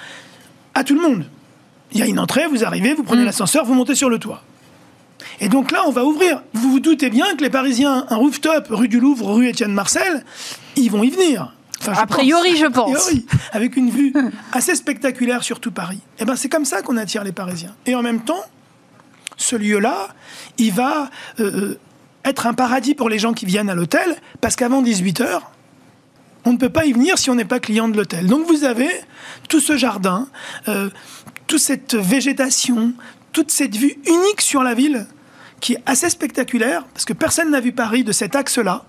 [0.74, 1.24] à tout le monde.
[1.92, 3.26] Il y a une entrée, vous arrivez, vous prenez mm.
[3.26, 4.42] l'ascenseur, vous montez sur le toit.
[5.40, 6.42] Et donc là, on va ouvrir.
[6.52, 10.24] Vous vous doutez bien que les Parisiens, un rooftop, rue du Louvre, rue Étienne Marcel,
[10.76, 11.54] ils vont y venir.
[11.86, 13.10] A priori, je pense.
[13.52, 14.14] avec une vue
[14.52, 16.00] assez spectaculaire sur tout Paris.
[16.18, 17.74] Et eh ben, c'est comme ça qu'on attire les Parisiens.
[17.86, 18.44] Et en même temps,
[19.36, 20.08] ce lieu-là,
[20.58, 21.78] il va euh, euh,
[22.24, 25.40] être un paradis pour les gens qui viennent à l'hôtel, parce qu'avant 18 h
[26.44, 28.26] on ne peut pas y venir si on n'est pas client de l'hôtel.
[28.26, 28.90] Donc vous avez
[29.48, 30.26] tout ce jardin,
[30.68, 30.90] euh,
[31.46, 32.94] toute cette végétation,
[33.32, 35.06] toute cette vue unique sur la ville
[35.60, 38.84] qui est assez spectaculaire, parce que personne n'a vu Paris de cet axe-là.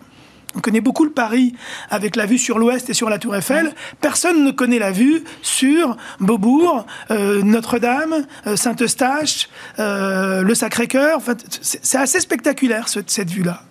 [0.56, 1.56] On connaît beaucoup le Paris
[1.90, 3.74] avec la vue sur l'ouest et sur la Tour Eiffel.
[4.02, 11.22] Personne ne connaît la vue sur Beaubourg, euh, Notre-Dame, euh, Saint-Eustache, euh, le Sacré-Cœur.
[11.62, 13.64] c'est assez spectaculaire cette vue-là.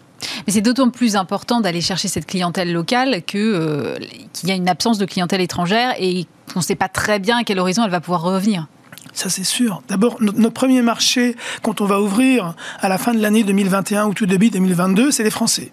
[0.47, 3.97] Mais c'est d'autant plus important d'aller chercher cette clientèle locale que
[4.33, 7.39] qu'il y a une absence de clientèle étrangère et qu'on ne sait pas très bien
[7.39, 8.69] à quel horizon elle va pouvoir revenir.
[9.13, 9.83] Ça, c'est sûr.
[9.89, 14.15] D'abord, notre premier marché, quand on va ouvrir à la fin de l'année 2021 ou
[14.15, 15.73] tout début 2022, c'est les Français.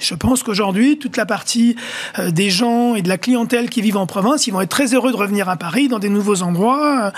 [0.00, 1.76] Je pense qu'aujourd'hui, toute la partie
[2.18, 4.92] euh, des gens et de la clientèle qui vivent en province, ils vont être très
[4.92, 7.12] heureux de revenir à Paris, dans des nouveaux endroits.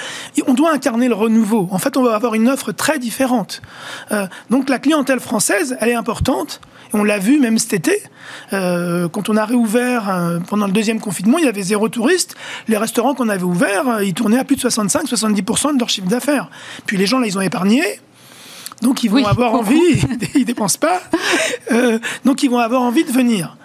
[0.46, 1.68] on doit incarner le renouveau.
[1.70, 3.62] En fait, on va avoir une offre très différente.
[4.12, 6.60] Euh, donc la clientèle française, elle est importante.
[6.92, 8.00] On l'a vu même cet été,
[8.52, 12.36] euh, quand on a réouvert pendant le deuxième confinement, il y avait zéro touriste.
[12.68, 16.48] Les restaurants qu'on avait ouverts, ils tournaient à plus de 65-70% de leur chiffre d'affaires.
[16.86, 17.82] Puis les gens, là, ils ont épargné.
[18.82, 20.00] Donc ils vont avoir envie,
[20.34, 21.00] ils dépensent pas,
[21.72, 23.56] euh, donc ils vont avoir envie de venir.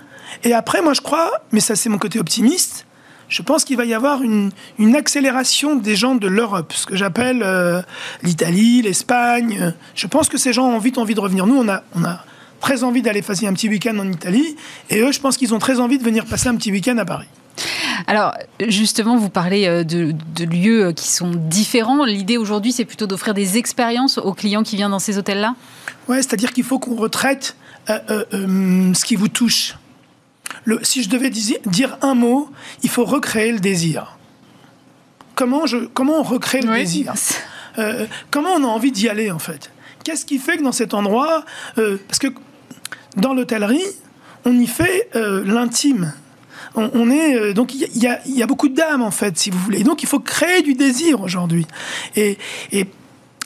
[0.44, 2.86] Et après, moi je crois, mais ça c'est mon côté optimiste,
[3.32, 4.52] je pense qu'il va y avoir une,
[4.96, 7.82] accélération des gens de l'Europe, ce que j'appelle euh,
[8.24, 9.74] l'Italie, l'Espagne.
[9.96, 11.48] Je pense que ces gens ont vite envie de revenir.
[11.48, 12.26] Nous, on a, on a
[12.60, 14.58] très envie d'aller passer un petit week-end en Italie,
[14.90, 17.06] et eux, je pense qu'ils ont très envie de venir passer un petit week-end à
[17.06, 17.28] Paris.
[18.08, 22.06] Alors, justement, vous parlez euh, de, lieux qui sont différents.
[22.06, 25.56] L'idée aujourd'hui, c'est plutôt d'offrir des expériences aux clients qui viennent dans ces hôtels-là?
[26.08, 27.56] Oui, c'est-à-dire qu'il faut qu'on retraite
[27.90, 29.76] euh, euh, ce qui vous touche.
[30.84, 32.50] si je devais dire un mot,
[32.84, 34.18] il faut recréer le désir.
[35.36, 37.14] Comment, je, comment on recrée le désir?
[38.32, 39.72] Comment on a envie d'y aller, en fait?
[40.04, 41.46] Qu'est-ce qui fait que dans cet endroit...
[41.76, 42.28] parce que
[43.16, 43.86] dans l'hôtellerie,
[44.44, 46.14] on y fait l'intime
[46.76, 49.84] on, est euh, donc il y, a, beaucoup d'âme en fait, si vous voulez.
[49.84, 51.68] donc il faut créer du désir aujourd'hui.
[52.16, 52.38] Et,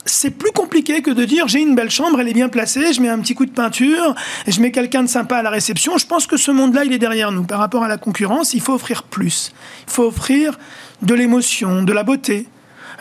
[0.08, 3.00] c'est plus compliqué que de dire j'ai une belle chambre, elle est bien placée, je
[3.00, 4.14] mets un petit coup de peinture,
[4.46, 5.98] je mets quelqu'un de sympa à la réception.
[5.98, 7.42] Je pense que ce monde-là, il est derrière nous.
[7.42, 9.50] Par rapport à la concurrence, il faut offrir plus.
[9.88, 10.60] Il faut offrir
[11.02, 12.46] de l'émotion, de la beauté.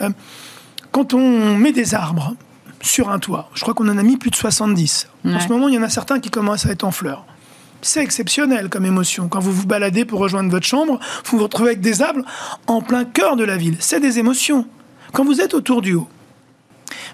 [0.02, 0.10] Euh,
[0.92, 2.34] quand on met des arbres
[2.82, 5.08] sur un toit, je crois qu'on en a mis plus de 70.
[5.26, 7.24] En ce moment, il y en a certains qui commencent à être en fleurs.
[7.86, 9.28] C'est exceptionnel comme émotion.
[9.30, 12.26] Quand vous vous baladez pour rejoindre votre chambre, vous vous retrouvez avec des arbres
[12.66, 13.78] en plein cœur de la ville.
[13.80, 14.66] C'est des émotions.
[15.14, 16.08] Quand vous êtes autour du haut,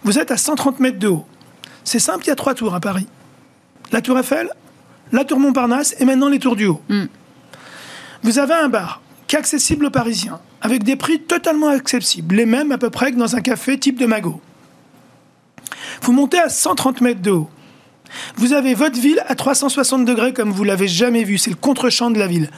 [0.05, 1.25] vous êtes à 130 mètres de haut.
[1.83, 3.05] C'est simple, il y a trois tours à Paris.
[3.91, 4.49] La tour Eiffel,
[5.11, 6.81] la tour Montparnasse et maintenant les tours du haut.
[6.87, 7.03] Mm.
[8.23, 12.45] Vous avez un bar qui est accessible aux Parisiens, avec des prix totalement accessibles, les
[12.45, 14.39] mêmes à peu près que dans un café type de Magot.
[16.01, 17.49] Vous montez à 130 mètres de haut.
[18.35, 21.37] Vous avez votre ville à 360 degrés comme vous l'avez jamais vu.
[21.37, 22.49] C'est le contre-champ de la ville.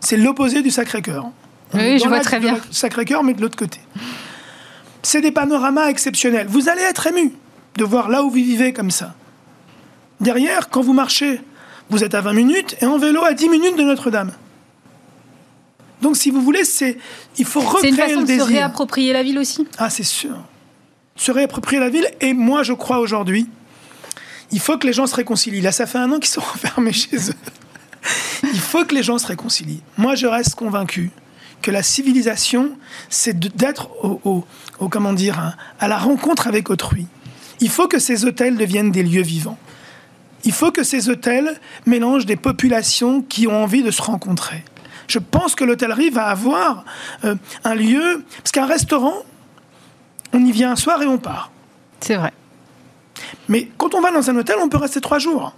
[0.00, 1.30] C'est l'opposé du Sacré-Cœur.
[1.74, 2.58] Oui, je vois très bien.
[2.70, 3.80] Sacré-Cœur, mais de l'autre côté.
[5.02, 6.46] C'est des panoramas exceptionnels.
[6.48, 7.32] Vous allez être ému
[7.76, 9.14] de voir là où vous vivez comme ça.
[10.20, 11.40] Derrière, quand vous marchez,
[11.90, 14.32] vous êtes à 20 minutes et en vélo à 10 minutes de Notre-Dame.
[16.00, 16.98] Donc, si vous voulez, c'est
[17.38, 19.66] il faut recréer C'est une façon de se réapproprier la ville aussi?
[19.78, 20.36] Ah, c'est sûr.
[21.16, 22.08] Se réapproprier la ville.
[22.20, 23.46] Et moi, je crois aujourd'hui
[24.52, 25.60] il faut que les gens se réconcilient.
[25.60, 27.34] Là, ça fait un an qu'ils sont enfermés chez eux.
[28.44, 29.82] il faut que les gens se réconcilient.
[29.96, 31.10] Moi, je reste convaincu
[31.62, 32.72] que la civilisation,
[33.08, 34.44] c'est d'être au,
[34.90, 37.06] comment dire, à la rencontre avec autrui.
[37.60, 39.58] Il faut que ces hôtels deviennent des lieux vivants.
[40.44, 44.64] Il faut que ces hôtels mélangent des populations qui ont envie de se rencontrer.
[45.06, 46.84] Je pense que l'hôtellerie va avoir
[47.24, 49.14] euh, un lieu, parce qu'un restaurant,
[50.32, 51.52] on y vient un soir et on part.
[52.00, 52.32] C'est vrai.
[53.48, 55.54] Mais quand on va dans un hôtel, on peut rester trois jours.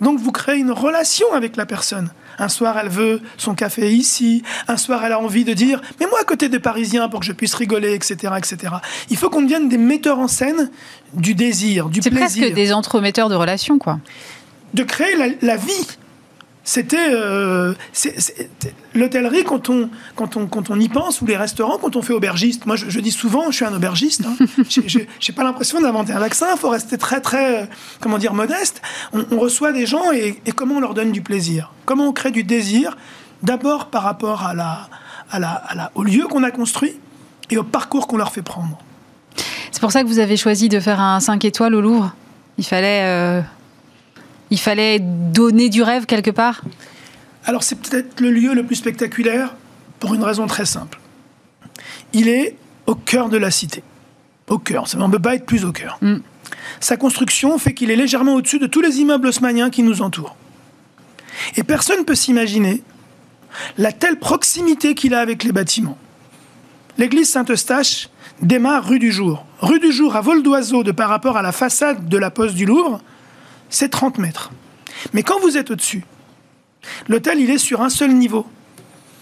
[0.00, 2.10] Donc vous créez une relation avec la personne.
[2.38, 4.42] Un soir, elle veut son café ici.
[4.68, 7.26] Un soir, elle a envie de dire Mais moi, à côté des Parisiens, pour que
[7.26, 8.34] je puisse rigoler, etc.
[8.36, 8.74] etc.
[9.08, 10.70] Il faut qu'on devienne des metteurs en scène
[11.14, 12.28] du désir, du plaisir.
[12.28, 13.98] C'est presque des entremetteurs de relations, quoi.
[14.74, 15.86] De créer la vie
[16.66, 17.74] c'était euh,
[18.92, 22.12] l'hôtellerie quand on, quand, on, quand on y pense, ou les restaurants quand on fait
[22.12, 22.66] aubergiste.
[22.66, 24.24] Moi, je, dis souvent, je suis un aubergiste.
[24.26, 24.34] Hein.
[24.68, 26.48] je n'ai pas l'impression d'inventer un vaccin.
[26.52, 28.82] Il faut rester très, très, comment dire, modeste.
[29.12, 31.72] On, reçoit des gens et, comment on leur donne du plaisir?
[31.84, 32.96] Comment on crée du désir?
[33.44, 34.88] D'abord par rapport à la,
[35.30, 36.98] à la, à la, au lieu qu'on a construit
[37.48, 38.76] et au parcours qu'on leur fait prendre.
[39.70, 42.12] C'est pour ça que vous avez choisi de faire un 5 étoiles au Louvre
[42.58, 43.02] Il fallait...
[43.04, 43.40] Euh,
[44.50, 46.62] il fallait donner du rêve quelque part?
[47.44, 49.54] Alors c'est peut-être le lieu le plus spectaculaire
[50.00, 50.98] pour une raison très simple.
[52.12, 52.56] Il est
[52.86, 53.82] au cœur de la cité.
[54.48, 55.98] Au cœur, on ne peut pas être plus au cœur.
[56.00, 56.16] Mm.
[56.80, 60.36] Sa construction fait qu'il est légèrement au-dessus de tous les immeubles haussmanniens qui nous entourent.
[61.56, 62.82] Et personne ne peut s'imaginer
[63.78, 65.98] la telle proximité qu'il a avec les bâtiments.
[66.98, 68.08] L'église Saint-Eustache
[68.42, 69.44] démarre rue du Jour.
[69.60, 72.54] Rue du Jour à vol d'oiseau de par rapport à la façade de la Poste
[72.54, 73.00] du Louvre,
[73.70, 74.50] c'est 30 mètres.
[75.12, 76.04] Mais quand vous êtes au-dessus,
[77.08, 78.46] l'hôtel, il est sur un seul niveau.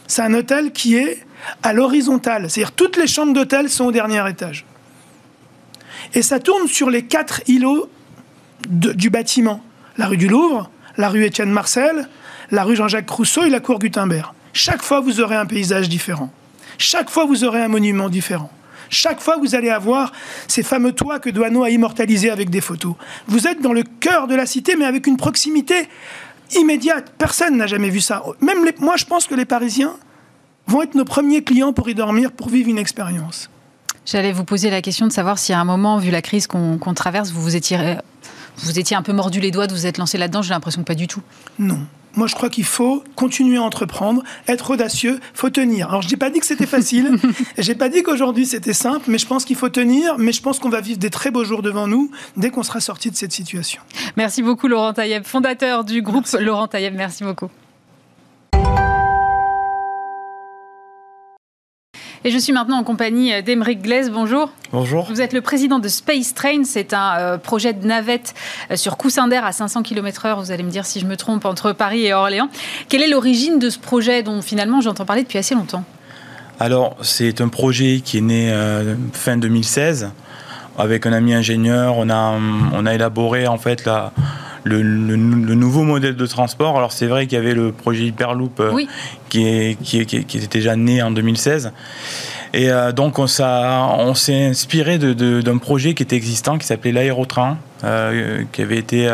[0.07, 1.24] C'est un hôtel qui est
[1.62, 4.64] à l'horizontale, c'est-à-dire toutes les chambres d'hôtel sont au dernier étage.
[6.12, 7.88] Et ça tourne sur les quatre îlots
[8.68, 9.62] du bâtiment.
[9.96, 12.09] La rue du Louvre, la rue Étienne Marcel,
[12.50, 14.33] la rue Jean-Jacques Rousseau et la cour Gutenberg.
[14.52, 16.33] Chaque fois, vous aurez un paysage différent.
[16.78, 18.50] Chaque fois, vous aurez un monument différent.
[18.94, 20.12] Chaque fois, vous allez avoir
[20.48, 22.94] ces fameux toits que Douaneau a immortalisés avec des photos.
[23.26, 25.88] Vous êtes dans le cœur de la cité, mais avec une proximité
[26.57, 27.12] immédiate.
[27.18, 28.22] Personne n'a jamais vu ça.
[28.40, 29.94] Même moi, je pense que les Parisiens
[30.66, 33.50] vont être nos premiers clients pour y dormir, pour vivre une expérience.
[34.07, 36.94] J'allais vous poser la question de savoir si à un moment, vu la crise qu'on
[36.94, 37.78] traverse, vous vous étiez,
[38.59, 40.42] vous étiez un peu mordu les doigts de vous être lancé là-dedans.
[40.42, 41.22] J'ai l'impression que pas du tout.
[41.59, 41.80] Non.
[42.16, 45.88] Moi, je crois qu'il faut continuer à entreprendre, être audacieux, faut tenir.
[45.88, 47.18] Alors, je n'ai pas dit que c'était facile,
[47.59, 50.59] j'ai pas dit qu'aujourd'hui c'était simple, mais je pense qu'il faut tenir, mais je pense
[50.59, 53.33] qu'on va vivre des très beaux jours devant nous dès qu'on sera sorti de cette
[53.33, 53.83] situation.
[54.16, 56.94] Merci beaucoup, Laurent Taïeb, fondateur du groupe Laurent Taïeb.
[56.94, 57.50] Merci beaucoup.
[62.26, 64.10] Et je suis maintenant en compagnie d'Emeric Glaise.
[64.10, 64.50] Bonjour.
[64.72, 65.04] Bonjour.
[65.10, 66.64] Vous êtes le président de Space Train.
[66.64, 68.32] C'est un euh, projet de navette
[68.70, 70.38] euh, sur coussin d'air à 500 km/h.
[70.38, 72.48] Vous allez me dire si je me trompe entre Paris et Orléans.
[72.88, 75.84] Quelle est l'origine de ce projet dont finalement j'entends parler depuis assez longtemps?
[76.58, 80.10] Alors, c'est un projet qui est né euh, fin 2016
[80.78, 81.96] avec un ami ingénieur.
[81.98, 82.38] On a,
[82.72, 84.14] on a élaboré en fait la
[84.64, 86.77] le, nouveau modèle de transport.
[86.77, 88.85] Alors c'est vrai qu'il y avait le projet Hyperloop euh,
[89.29, 91.72] qui, est, qui, qui, était déjà né en 2016.
[92.53, 98.44] Et euh, donc on, s'est inspiré d'un projet qui était existant, qui s'appelait l'aérotrain, euh,
[98.53, 99.12] qui avait été,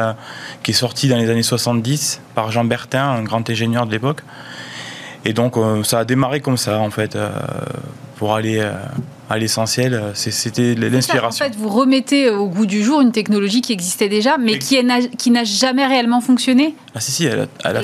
[0.63, 4.23] qui est sorti dans les années 70 par Jean Bertin, un grand ingénieur de l'époque.
[5.25, 7.17] Et donc ça a démarré comme ça en fait,
[8.17, 8.67] pour aller
[9.31, 9.95] à l'essentiel.
[9.95, 11.47] Euh, c'était l'inspiration.
[11.47, 14.83] En fait, vous remettez au goût du jour une technologie qui existait déjà, mais qui
[14.83, 17.77] n'a jamais réellement fonctionné Ah si, si, elle a, elle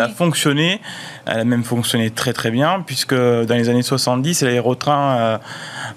[0.00, 0.80] a, fonctionné.
[1.26, 5.38] Elle a même fonctionné très très bien, puisque dans les années 70, l'aérotrain euh,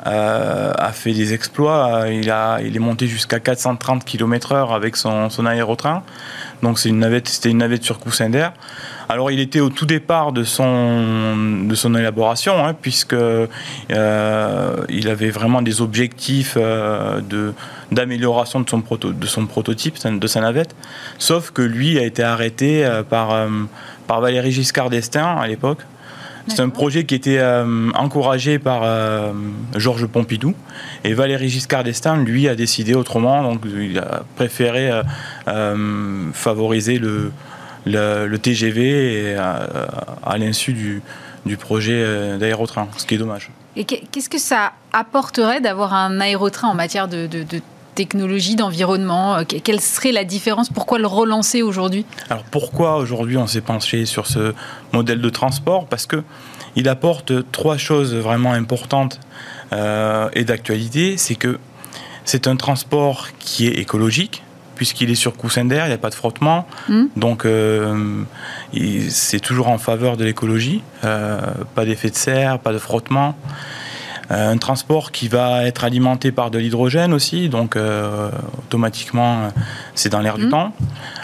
[0.08, 2.06] euh, a fait des exploits.
[2.12, 6.04] Il, a, il est monté jusqu'à 430 km/h avec son, son aérotrain.
[6.62, 8.52] Donc c'est une navette, c'était une navette sur coussin d'air.
[9.10, 15.08] Alors il était au tout départ de son, de son élaboration, hein, puisque euh, il
[15.08, 17.54] avait vraiment des objectifs euh, de,
[17.92, 20.76] d'amélioration de son, proto, de son prototype, de sa navette.
[21.20, 23.48] Sauf que lui a été arrêté euh, par,
[24.08, 25.80] par Valéry Giscard d'Estaing à l'époque.
[26.50, 27.44] C'est un projet qui était
[27.94, 29.34] encouragé par
[29.76, 30.56] Georges Pompidou.
[31.04, 33.44] Et Valéry Giscard d'Estaing, lui, a décidé autrement.
[33.44, 34.90] Donc, il a préféré
[36.32, 37.34] favoriser le,
[37.88, 41.02] le, TGV à, l'insu du,
[41.46, 43.50] du, projet euh, d'aérotrain, ce qui est dommage.
[43.76, 47.30] Et qu'est-ce que ça apporterait d'avoir un aérotrain en matière de,
[47.94, 49.44] technologie, d'environnement?
[49.44, 50.70] Quelle serait la différence?
[50.70, 52.06] Pourquoi le relancer aujourd'hui?
[52.30, 54.54] Alors pourquoi aujourd'hui on s'est penché sur ce
[54.94, 55.86] modèle de transport?
[55.88, 56.24] Parce que
[56.76, 59.20] il apporte trois choses vraiment importantes
[59.74, 61.18] euh, et d'actualité.
[61.18, 61.60] C'est que
[62.24, 64.44] c'est un transport qui est écologique,
[64.78, 66.66] puisqu'il est sur coussin d'air, il n'y a pas de frottement.
[66.88, 67.06] Hmm.
[67.18, 68.24] Donc, euh,
[69.10, 70.82] c'est toujours en faveur de l'écologie.
[71.04, 71.40] Euh,
[71.76, 73.36] pas d'effet de serre, pas de frottement.
[74.30, 77.78] Euh, un transport qui va être alimenté par de l'hydrogène aussi, donc
[78.58, 79.50] automatiquement,
[79.96, 80.52] c'est dans l'air du hmm.
[80.52, 80.74] temps.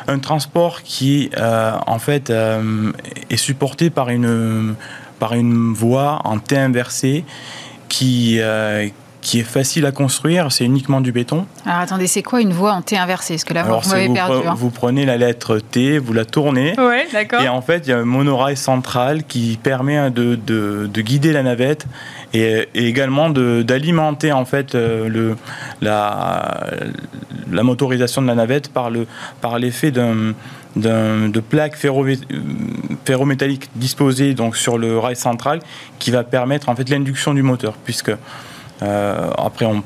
[0.07, 2.33] Un transport qui, en fait,
[3.29, 4.75] est supporté par une,
[5.19, 7.23] par une voie en T inversé
[7.87, 8.39] qui
[9.23, 11.47] qui est facile à construire, c'est uniquement du béton.
[11.65, 13.35] Alors attendez, c'est quoi une voie en T inversé?
[13.35, 14.45] Parce que là, vous m'avez perdu.
[14.45, 14.53] Hein.
[14.55, 16.77] Vous prenez la lettre T, vous la tournez.
[16.77, 17.41] Ouais, d'accord.
[17.41, 21.31] Et en fait, il y a un monorail central qui permet de, de, de guider
[21.31, 21.85] la navette
[22.33, 25.37] et, également d'alimenter en fait euh, le,
[25.81, 26.67] la,
[27.51, 29.07] la, motorisation de la navette par le
[29.39, 30.33] par l'effet d'un
[30.75, 31.77] de plaques
[33.05, 35.59] ferrométalliques disposées donc sur le rail central
[35.99, 38.11] qui va permettre en fait l'induction du moteur puisque
[39.37, 39.83] après on,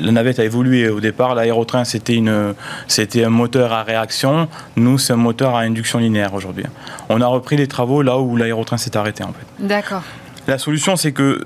[0.00, 1.34] la navette a évolué au départ.
[1.34, 2.54] L'aérotrain, c'était, une,
[2.86, 4.48] c'était un moteur à réaction.
[4.76, 6.64] Nous, c'est un moteur à induction linéaire aujourd'hui.
[7.08, 9.66] On a repris les travaux là où l'aérotrain s'est arrêté, en fait.
[9.66, 10.02] D'accord.
[10.46, 11.44] La solution, c'est que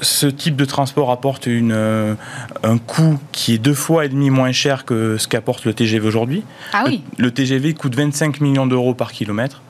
[0.00, 2.14] ce type de transport apporte une, euh,
[2.62, 6.06] un coût qui est deux fois et demi moins cher que ce qu'apporte le TGV
[6.06, 6.42] aujourd'hui.
[6.72, 7.04] Ah oui.
[7.16, 9.62] le, le TGV coûte 25 millions d'euros par kilomètre.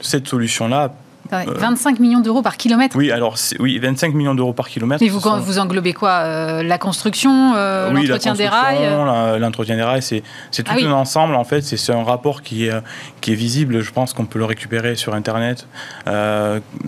[0.00, 0.94] Cette solution-là
[1.30, 2.96] 25 millions d'euros par kilomètre?
[2.96, 5.02] Oui, alors oui, 25 millions d'euros par kilomètre.
[5.02, 9.82] Mais vous, vous englobez quoi euh, La construction, euh, l'entretien des rails euh L'entretien des
[9.82, 11.62] rails, c'est tout ah un ensemble en fait.
[11.62, 12.72] C'est un rapport qui est,
[13.20, 13.80] qui est visible.
[13.80, 15.66] Je pense qu'on peut le récupérer sur Internet,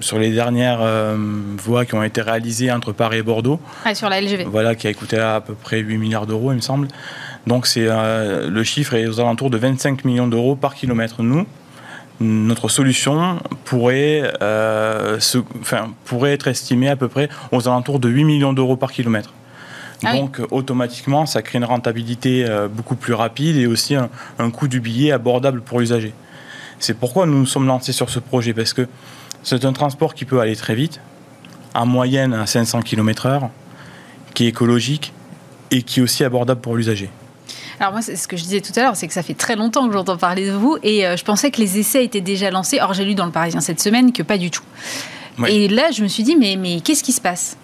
[0.00, 0.80] sur les dernières
[1.58, 3.60] voies qui ont été réalisées entre Paris et Bordeaux.
[3.84, 4.44] Ah, sur la LGV.
[4.44, 6.88] Voilà, qui a coûté à peu près 8 milliards d'euros, il me semble.
[7.46, 11.22] Donc c'est le chiffre est aux alentours de 25 millions d'euros par kilomètre.
[11.22, 11.46] Nous,
[12.20, 15.18] notre solution pourrait, euh,
[15.60, 19.32] enfin, pourrait être estimée à peu près aux alentours de 8 millions d'euros par kilomètre.
[20.04, 24.68] Ah Donc automatiquement, ça crée une rentabilité euh, beaucoup plus rapide et aussi un, coût
[24.68, 26.14] du billet abordable pour l'usager.
[26.78, 28.88] C'est pourquoi nous nous sommes lancés sur ce projet, parce que
[29.42, 31.00] c'est un transport qui peut aller très vite,
[31.74, 33.48] en moyenne à 500 km/h,
[34.34, 35.12] qui est écologique
[35.70, 37.10] et qui est aussi abordable pour l'usager.
[37.80, 39.88] Alors moi, ce que je disais tout à l'heure, c'est que ça fait très longtemps
[39.88, 42.78] que j'entends parler de vous et euh, je pensais que les essais étaient déjà lancés.
[42.78, 44.62] Or, j'ai lu dans le Parisien cette semaine que pas du tout.
[45.48, 47.56] Et là, je me suis dit, mais, mais qu'est-ce qui se passe?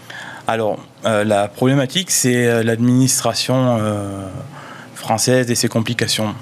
[0.47, 3.79] Alors, euh, la problématique, c'est euh, l'administration
[4.95, 6.35] française et ses complications.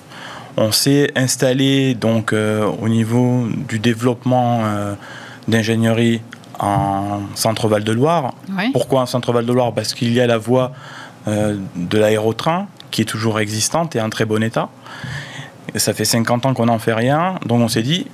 [0.56, 4.62] On s'est installé donc au niveau du développement
[5.48, 6.22] d'ingénierie
[6.60, 8.34] en Centre-Val de Loire.
[8.72, 10.70] Pourquoi en Centre-Val de Loire Parce qu'il y a la voie
[11.26, 14.68] de l'aérotrain qui est toujours existante et en très bon état.
[15.74, 18.06] ça fait 50 ans qu'on n'en fait rien, donc on s'est dit,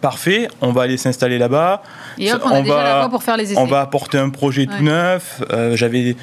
[0.00, 1.84] parfait, on va aller s'installer là-bas.
[2.18, 3.60] Et on, va, pour faire les essais.
[3.60, 5.40] On va apporter un projet tout neuf.
[5.52, 6.16] Euh, j'avais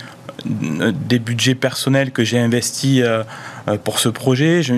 [0.45, 3.23] des budgets personnels que j'ai investis euh,
[3.69, 4.61] euh, pour ce projet.
[4.61, 4.75] Je,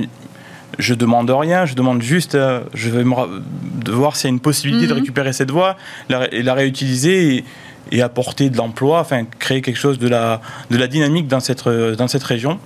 [0.77, 2.37] je demande rien, je demande juste,
[2.73, 4.99] je vais de voir s'il y a une possibilité de mhm.
[4.99, 5.75] récupérer cette voie
[6.31, 7.37] et la réutiliser.
[7.37, 7.45] Et,
[7.91, 11.67] et apporter de l'emploi, enfin créer quelque chose de la, de la dynamique dans cette,
[11.67, 12.59] dans cette région.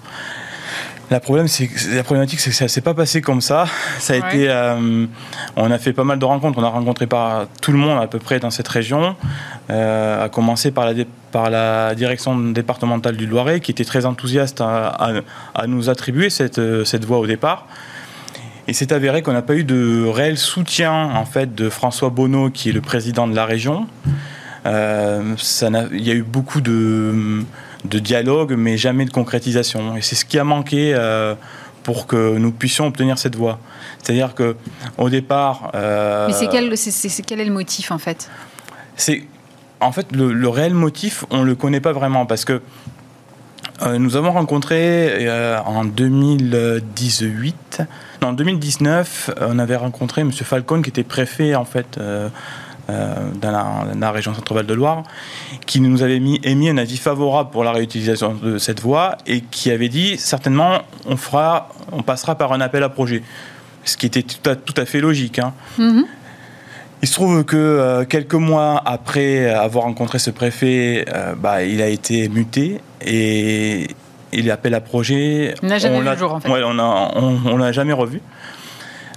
[1.12, 1.48] La, problème,
[1.92, 3.66] la problématique, c'est que ça ne s'est pas passé comme ça.
[3.98, 5.08] Ça a été, euh,
[5.56, 6.60] on a fait pas mal de rencontres.
[6.60, 9.16] On a rencontré pas tout le monde à peu près dans cette région,
[9.72, 14.62] euh, à commencer par la, par la direction départementale du Loiret, qui était très enthousiaste
[14.62, 15.14] à,
[15.56, 17.66] à, nous attribuer cette, cette voie au départ.
[18.68, 22.52] Et c'est avéré qu'on n'a pas eu de réel soutien en fait de François Bonneau,
[22.52, 23.88] qui est le président de la région.
[24.66, 25.36] Euh,
[25.92, 27.44] il y a eu beaucoup de,
[27.86, 29.96] de dialogue, mais jamais de concrétisation.
[29.96, 31.36] Et c'est ce qui a manqué euh,
[31.84, 33.60] pour que nous puissions obtenir cette voie.
[34.02, 34.56] C'est-à-dire que
[34.98, 35.72] au départ.
[35.76, 36.66] Euh, mais c'est quel,
[37.40, 38.30] est le motif en fait?
[38.96, 39.24] C'est
[39.80, 42.62] en fait le, réel motif, on le connaît pas vraiment parce que
[43.98, 45.30] nous avons rencontré
[45.66, 47.82] en 2018,
[48.22, 50.34] non, en 2019, on avait rencontré M.
[50.34, 51.98] Falcon qui était préfet en fait
[52.90, 53.52] euh, dans,
[54.00, 55.04] la, région Centre-Val de Loire,
[55.66, 59.42] qui nous avait mis, émis un avis favorable pour la réutilisation de cette voie et
[59.42, 63.22] qui avait dit certainement on fera, on passera par un appel à projet,
[63.86, 65.40] ce qui était tout à, tout à fait logique.
[65.40, 65.54] Hein.
[65.78, 66.04] Mm-hmm.
[67.02, 71.82] Il se trouve que euh, quelques mois après avoir rencontré ce préfet, euh, bah, il
[71.82, 73.88] a été muté et,
[74.34, 75.56] il l'appel à projet.
[75.64, 76.50] On n'a jamais vu le jour en fait.
[76.50, 78.22] on l'a on, jamais revu.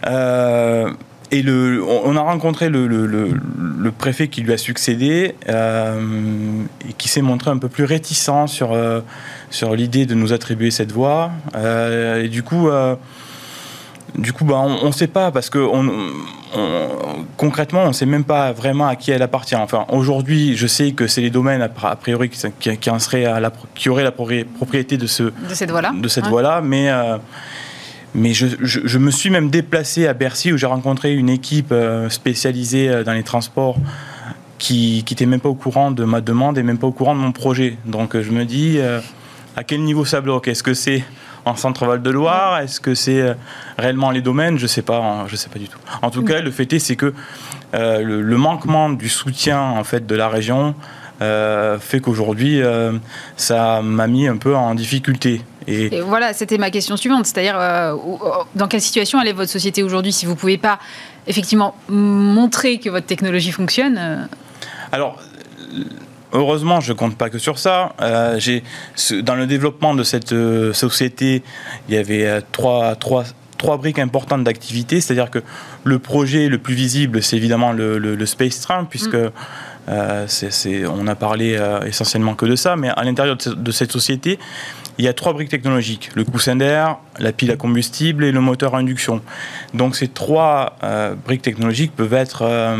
[0.06, 0.90] Euh,
[1.32, 6.92] et le, on a rencontré le, le, le, préfet qui lui a succédé euh, et
[6.92, 9.00] qui s'est montré un peu plus réticent sur, euh,
[9.48, 11.30] sur l'idée de nous attribuer cette voie.
[11.56, 12.68] Euh, et du coup,
[14.14, 15.90] du coup bah, on ne sait pas parce que on,
[17.38, 19.56] concrètement, on ne sait même pas vraiment à qui elle appartient.
[19.56, 23.40] Enfin, aujourd'hui, je sais que c'est les domaines, a priori, qui, qui, en seraient à
[23.40, 25.92] la, qui auraient la propriété de, ce, de cette voie-là.
[25.94, 26.90] De cette voie-là, mais
[28.14, 32.10] mais je, je, me suis même déplacé à Bercy où j'ai rencontré une équipe euh,
[32.10, 33.76] spécialisée euh, dans les transports
[34.58, 37.20] qui n'était même pas au courant de ma demande et même pas au courant de
[37.20, 37.78] mon projet.
[37.86, 39.00] Donc je me dis, euh,
[39.56, 40.46] à quel niveau ça bloque?
[40.46, 41.02] Est-ce que c'est
[41.44, 42.58] en Centre-Val de Loire?
[42.58, 43.34] Est-ce que c'est
[43.78, 44.58] réellement les domaines?
[44.58, 45.78] Je ne sais pas, je sais pas du tout.
[46.02, 47.12] En tout cas, le fait est, c'est que
[47.72, 50.76] le, le, manquement du soutien en fait de la région
[51.80, 52.60] fait qu'aujourd'hui,
[53.36, 55.42] ça m'a mis un peu en difficulté.
[55.66, 57.56] Et, voilà, c'était ma question suivante, c'est-à-dire
[58.54, 60.78] dans quelle situation elle est votre société aujourd'hui si vous ne pouvez pas
[61.26, 64.28] effectivement montrer que votre technologie fonctionne
[64.90, 65.18] Alors,
[66.34, 67.94] Heureusement, je ne compte pas que sur ça.
[68.00, 68.38] Euh,
[69.20, 71.42] dans le développement de cette euh, société,
[71.88, 73.24] il y avait euh, trois, trois,
[73.58, 75.02] trois briques importantes d'activité.
[75.02, 75.40] C'est-à-dire que
[75.84, 79.30] le projet le plus visible, c'est évidemment le, Space Train, puisque mm.
[79.88, 82.76] On a parlé essentiellement que de ça.
[82.76, 84.38] Mais à l'intérieur de, cette société,
[84.98, 88.40] il y a trois briques technologiques le coussin d'air, la pile à combustible et le
[88.40, 89.22] moteur à induction.
[89.74, 90.76] Donc ces trois
[91.24, 92.76] briques technologiques peuvent être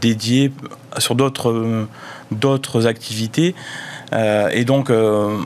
[0.00, 0.52] dédiées
[0.98, 1.86] sur d'autres
[2.30, 3.54] d'autres activités.
[4.12, 5.38] Euh, et donc, euh,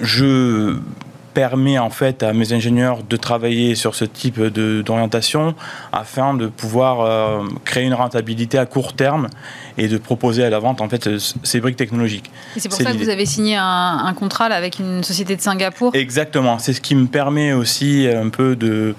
[0.00, 0.76] je
[1.36, 5.54] permets en fait à mes ingénieurs de travailler sur ce type d'orientation
[5.92, 9.28] afin de pouvoir euh, créer une rentabilité à court terme
[9.76, 11.10] et de proposer à la vente en fait
[11.42, 12.30] ces briques technologiques.
[12.56, 15.90] c'est pour ça que vous avez signé un, un contrat avec une société de Singapour?
[15.94, 18.94] Exactement, c'est ce qui me permet aussi un peu de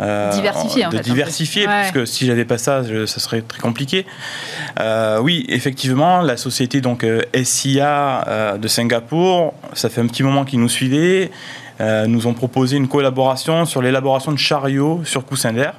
[0.00, 4.06] euh, diversifier, de diversifier, parce que si j'avais pas ça, ça serait très compliqué.
[4.80, 10.44] Euh, oui, effectivement, la société donc euh, SIA de Singapour, ça fait un petit moment
[10.44, 11.30] qu'ils nous suivaient,
[12.06, 15.74] nous ont proposé une collaboration sur l'élaboration de chariots sur coussin d'air.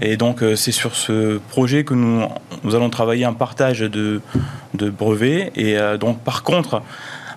[0.00, 2.24] Et donc, c'est sur ce projet que nous,
[2.64, 4.20] nous allons travailler en partage de,
[4.74, 5.52] brevets.
[5.54, 6.82] Et donc, par contre,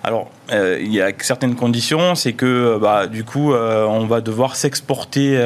[0.04, 4.06] alors, euh, il y a certaines conditions, c'est que euh, bah, du coup, euh, on
[4.06, 5.38] va devoir s'exporter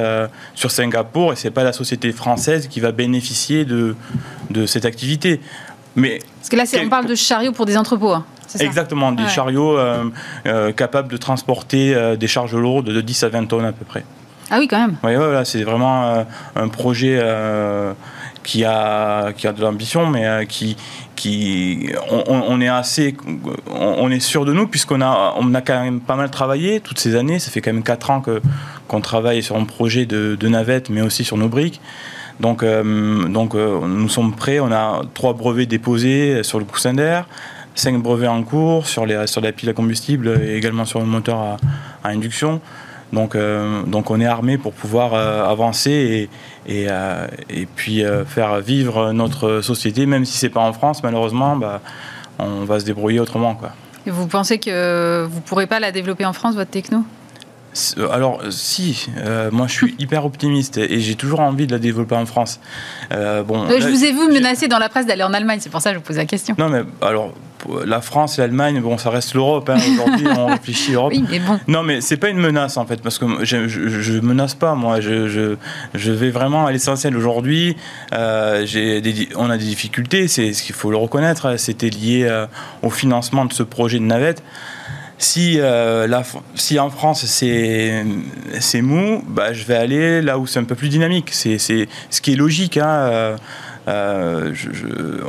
[0.54, 3.94] sur Singapour et c'est pas la société française qui va bénéficier de
[4.66, 5.40] cette activité.
[5.96, 8.12] Mais Parce que là, on parle de chariots pour des entrepôts.
[8.12, 8.24] Hein,
[8.60, 9.76] exactement, des chariots
[10.76, 14.04] capables de transporter des charges lourdes de 10 à 20 tonnes à peu près.
[14.50, 14.96] Ah oui, quand même.
[15.02, 16.24] Oui, voilà, c'est vraiment
[16.54, 17.20] un projet
[18.46, 20.76] qui a, qui a de l'ambition, mais euh, qui,
[21.16, 21.90] qui
[22.28, 23.16] on, est assez,
[23.68, 27.00] on, est sûr de nous puisqu'on a, on a quand même pas mal travaillé toutes
[27.00, 27.40] ces années.
[27.40, 28.40] Ça fait quand même 4 ans que,
[28.86, 31.80] qu'on travaille sur un projet de, de navette, mais aussi sur nos briques.
[32.40, 34.60] Donc, euh, donc euh, nous sommes prêts.
[34.60, 37.26] On a trois brevets déposés sur le coussin d'air,
[37.74, 41.06] cinq brevets en cours sur, les, sur la pile à combustible et également sur le
[41.06, 42.60] moteur à, induction.
[43.12, 43.36] Donc,
[43.86, 46.28] donc on est armé pour pouvoir avancer et,
[46.66, 47.26] et, euh,
[47.76, 51.80] puis euh, faire vivre notre société, même si c'est pas en France, malheureusement, bah,
[52.38, 53.54] on va se débrouiller autrement.
[53.54, 53.70] Quoi.
[54.06, 56.98] Et vous pensez que vous pourrez pas la développer en France, votre techno?
[56.98, 57.15] euh,
[58.12, 59.08] alors si,
[59.52, 62.60] moi je suis hyper optimiste et, j'ai toujours envie de la développer en France.
[63.10, 65.90] bon, je vous ai vu menacer dans la presse d'aller en Allemagne, c'est pour ça
[65.90, 66.54] que je vous pose la question.
[66.58, 67.32] Non mais alors
[67.84, 69.68] la France et l'Allemagne, bon, ça reste l'Europe.
[69.68, 71.12] Hein, aujourd'hui, on réfléchit l'Europe.
[71.14, 71.58] Oui, mais bon.
[71.68, 74.74] Non, mais c'est pas une menace en fait, parce que je, je, menace pas.
[74.74, 75.56] Moi, je,
[75.94, 77.16] je, vais vraiment à l'essentiel.
[77.16, 77.76] Aujourd'hui,
[78.12, 78.66] euh,
[79.36, 80.28] on a des difficultés.
[80.28, 81.56] C'est ce qu'il faut le reconnaître.
[81.58, 82.46] C'était lié euh,
[82.82, 84.42] au financement de ce projet de navette.
[85.18, 86.22] Si, euh, la,
[86.54, 88.02] si en France c'est
[88.82, 91.30] mou, bah, je vais aller là où c'est un peu plus dynamique.
[91.32, 92.76] C'est ce qui est logique.
[92.76, 93.36] Hein,
[93.88, 94.52] euh,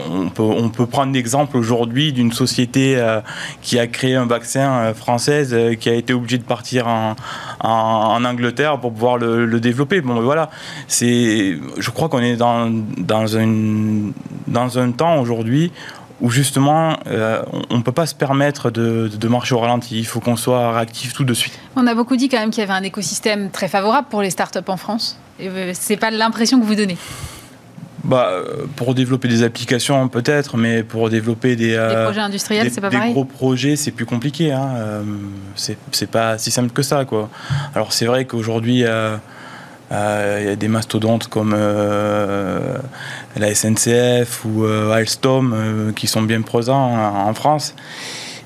[0.10, 3.22] on, peut, on, peut, prendre l'exemple aujourd'hui d'une société euh,
[3.62, 7.16] qui a créé un vaccin euh, française qui a été obligée de partir en,
[7.60, 10.02] en, Angleterre pour pouvoir le, développer.
[10.02, 10.50] Bon, voilà,
[10.90, 14.14] je crois qu'on est dans, dans, une,
[14.48, 15.72] dans un temps aujourd'hui
[16.22, 20.00] où justement on ne peut pas se permettre de, de, marcher au ralenti.
[20.00, 21.58] Il faut qu'on soit réactif tout de suite.
[21.76, 24.30] On a beaucoup dit quand même qu'il y avait un écosystème très favorable pour les
[24.30, 25.20] startups en France.
[25.74, 26.98] C'est pas l'impression que vous donnez
[28.08, 28.32] bah,
[28.78, 33.12] pour développer des applications peut-être, mais pour développer des, euh, projets industriels, c'est pas des
[33.12, 34.54] gros projets, c'est plus compliqué.
[34.54, 34.70] Hein.
[34.78, 35.04] Euh,
[35.56, 37.30] c'est pas si simple que ça, quoi.
[37.76, 39.18] Alors c'est vrai qu'aujourd'hui, euh,
[39.92, 41.56] il y a des mastodontes comme
[43.36, 46.96] la SNCF ou Alstom qui sont bien présents
[47.28, 47.74] en France.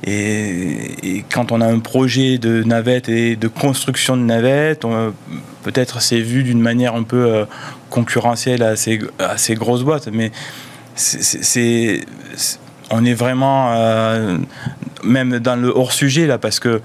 [0.04, 4.84] Et, quand on a un projet de navette et de construction de navette,
[5.64, 7.46] peut-être c'est vu d'une manière un peu euh,
[7.90, 9.00] concurrentielle à ces,
[9.56, 10.32] grosses boîtes, mais
[12.90, 14.38] on est vraiment euh,
[15.04, 16.82] même dans le hors sujet là parce que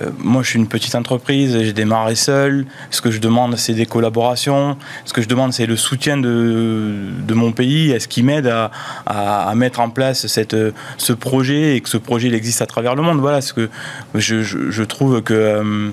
[0.00, 2.66] euh, moi, je suis une petite entreprise, j'ai démarré seul.
[2.90, 4.76] Ce que je demande, c'est des collaborations.
[5.04, 6.94] Ce que je demande, c'est le soutien de,
[7.26, 7.90] de mon pays.
[7.90, 8.70] Est-ce qu'il m'aide à,
[9.06, 10.56] à, mettre en place cette,
[10.96, 13.68] ce projet et que ce projet il existe à travers le monde Voilà ce que
[14.14, 15.34] je, je, trouve que.
[15.34, 15.90] Euh,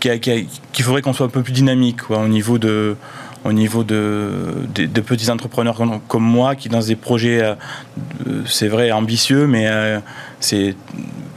[0.00, 2.96] qu'il faudrait qu'on soit un peu plus dynamique au niveau de,
[3.44, 7.54] au niveau de, de, petits entrepreneurs comme, moi qui dans des projets, euh,
[8.46, 9.68] c'est vrai, ambitieux, mais
[10.40, 10.74] c'est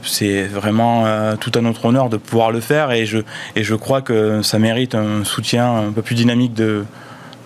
[0.06, 3.18] c'est vraiment euh, tout à notre honneur de pouvoir le faire et je,
[3.56, 6.84] et je crois que ça mérite un soutien un peu plus dynamique de,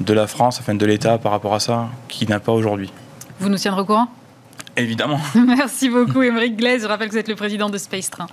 [0.00, 2.92] de la France, enfin de l'État par rapport à ça, qui n'a pas aujourd'hui.
[3.40, 4.09] Vous nous tiendrez au courant?
[4.76, 5.20] Évidemment.
[5.34, 6.82] Merci beaucoup, Émeric Glaise.
[6.82, 8.26] Je rappelle que vous êtes le président de Space Train.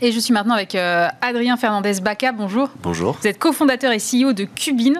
[0.00, 2.30] Et je suis maintenant avec euh, Adrien Fernandez-Baca.
[2.30, 2.70] Bonjour.
[2.82, 3.18] Bonjour.
[3.20, 4.98] Vous êtes cofondateur et CEO de Cubine.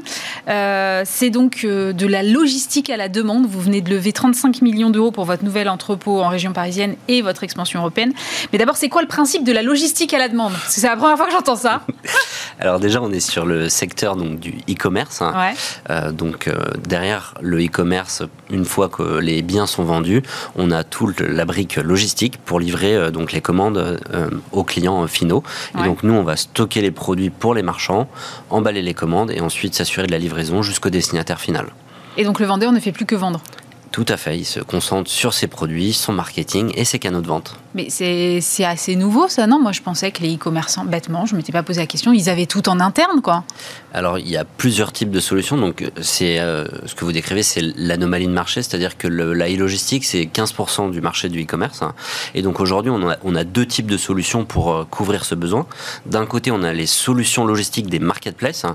[0.49, 3.47] Euh, c'est donc euh, de la logistique à la demande.
[3.47, 7.23] Vous venez de lever 35 millions d'euros pour votre nouvel entrepôt en région parisienne et
[7.23, 8.13] votre expansion européenne.
[8.53, 10.53] Mais d'abord, c'est quoi le principe de la logistique à la demande?
[10.53, 11.83] Parce que c'est la première fois que j'entends ça.
[12.59, 15.23] Alors déjà, on est sur le secteur donc, du e-commerce.
[15.23, 15.33] Hein.
[15.89, 16.13] Ouais.
[16.13, 16.51] donc
[16.89, 20.23] derrière le e-commerce, une fois que les biens sont vendus,
[20.57, 24.01] on a toute la brique logistique pour livrer donc les commandes
[24.51, 25.43] aux clients finaux.
[25.79, 28.09] Et donc nous, on va stocker les produits pour les marchands,
[28.51, 31.67] emballer les commandes et ensuite s'assurer de la livraison jusqu'au destinataire final.
[32.17, 33.41] Et donc le vendeur ne fait plus que vendre
[33.91, 37.27] tout à fait, il se concentre sur ses produits, son marketing et ses canaux de
[37.27, 37.57] vente.
[37.75, 39.61] Mais c'est assez nouveau ça, non?
[39.61, 42.29] Moi je pensais que les e-commerçants, bêtement, je ne m'étais pas posé la question, ils
[42.29, 43.45] avaient tout en interne quoi.
[43.95, 47.43] Alors il y a plusieurs types de solutions, donc c'est euh, ce que vous décrivez,
[47.43, 51.81] c'est l'anomalie de marché, c'est-à-dire que le, la e-logistique c'est 15% du marché du e-commerce.
[52.35, 55.35] et donc aujourd'hui on a, on a, deux types de solutions pour euh, couvrir ce
[55.35, 55.67] besoin.
[56.05, 58.67] D'un côté on a les solutions logistiques des marketplaces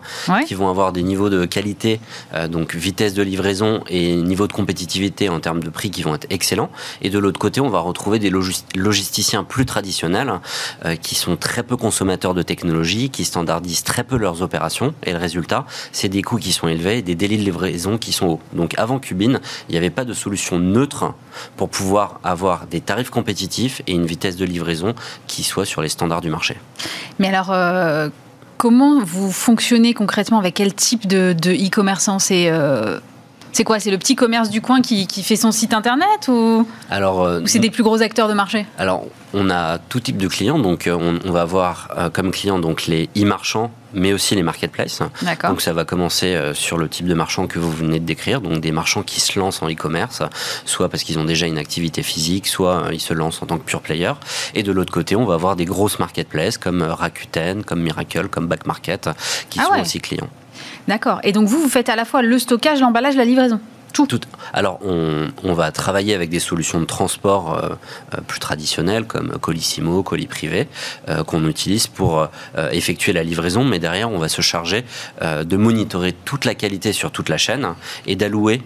[0.48, 2.00] qui vont avoir des niveaux de qualité,
[2.34, 6.16] euh, donc vitesse de livraison et niveau de compétitivité en termes de prix qui vont
[6.16, 6.70] être excellents.
[7.02, 10.40] Et de l'autre côté, on va retrouver des logisticiens plus traditionnels
[10.86, 14.94] euh, qui sont très peu consommateurs de technologie, qui standardisent très peu leurs opérations.
[15.04, 18.12] Et le résultat, c'est des coûts qui sont élevés et des délais de livraison qui
[18.12, 18.40] sont hauts.
[18.54, 19.40] Donc avant Cubine,
[19.70, 21.14] il n'y avait pas de solution neutre
[21.58, 24.94] pour pouvoir avoir des tarifs compétitifs et une vitesse de livraison
[25.28, 26.58] qui soit sur les standards du marché.
[27.20, 28.10] Mais alors, euh,
[28.58, 32.20] comment vous fonctionnez concrètement avec quel type de e-commerçant?
[32.20, 33.00] C'est euh,
[33.54, 37.24] c'est quoi C'est le petit commerce du coin qui, fait son site internet ou, alors,
[37.24, 38.66] euh, c'est des plus gros acteurs de marché?
[38.78, 40.60] Alors, on a tout type de clients.
[40.60, 45.02] Donc, euh, on, va avoir euh, comme clients donc les e-marchands, mais aussi les marketplaces.
[45.48, 48.42] Donc, ça va commencer sur le type de marchand que vous venez de décrire.
[48.42, 50.24] Donc, des marchands qui se lancent en e-commerce,
[50.66, 53.64] soit parce qu'ils ont déjà une activité physique, soit ils se lancent en tant que
[53.64, 54.14] pure player.
[54.56, 58.48] Et de l'autre côté, on va avoir des grosses marketplaces comme Rakuten, comme Miracle, comme
[58.48, 59.10] Back Market,
[59.50, 60.30] qui ah sont aussi clients.
[60.88, 61.20] D'accord.
[61.24, 63.60] Et donc vous, vous faites à la fois le stockage, l'emballage, la livraison
[63.94, 64.20] tout.
[64.54, 67.70] Alors, on, va travailler avec des solutions de transport euh,
[68.16, 70.68] euh, plus traditionnelles comme Colissimo, colis privé,
[71.10, 72.28] euh, qu'on utilise pour
[72.72, 74.84] effectuer la livraison, mais derrière, on va se charger
[75.22, 77.68] de monitorer toute la qualité sur toute la chaîne
[78.08, 78.62] et d'allouer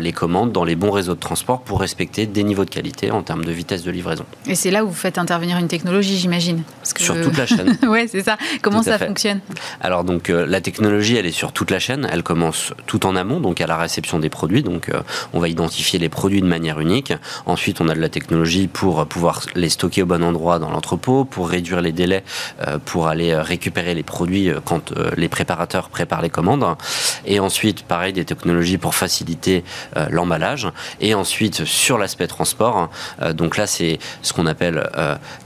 [0.00, 3.22] les commandes dans les bons réseaux de transport pour respecter des niveaux de qualité en
[3.22, 4.24] termes de vitesse de livraison.
[4.46, 6.62] Et c'est là où vous faites intervenir une technologie, j'imagine
[6.96, 7.76] Sur toute la chaîne.
[7.88, 8.38] oui, c'est ça.
[8.62, 9.40] Comment ça fonctionne?
[9.80, 12.08] Alors, donc, la technologie, elle est sur toute la chaîne.
[12.10, 15.02] Elle commence tout en amont, donc à la réception des produits donc euh,
[15.32, 17.12] on va identifier les produits de manière unique.
[17.46, 21.24] Ensuite, on a de la technologie pour pouvoir les stocker au bon endroit dans l'entrepôt,
[21.24, 22.24] pour réduire les délais,
[22.66, 26.64] euh, pour aller récupérer les produits euh, quand les préparateurs préparent les commandes.
[27.26, 29.64] Et ensuite, pareil, des technologies pour faciliter
[30.10, 30.68] l'emballage.
[31.00, 32.90] Et ensuite, sur l'aspect transport,
[33.34, 34.88] donc là, c'est ce qu'on appelle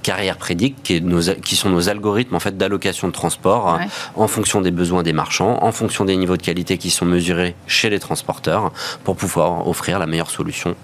[0.03, 1.03] carrière prédict, qui,
[1.43, 3.79] qui, sont nos algorithmes en fait d'allocation de transport
[4.17, 7.55] en fonction des besoins des marchands, en fonction des niveaux de qualité qui sont mesurés
[7.67, 8.73] chez les transporteurs,
[9.05, 10.75] pour pouvoir offrir la meilleure solution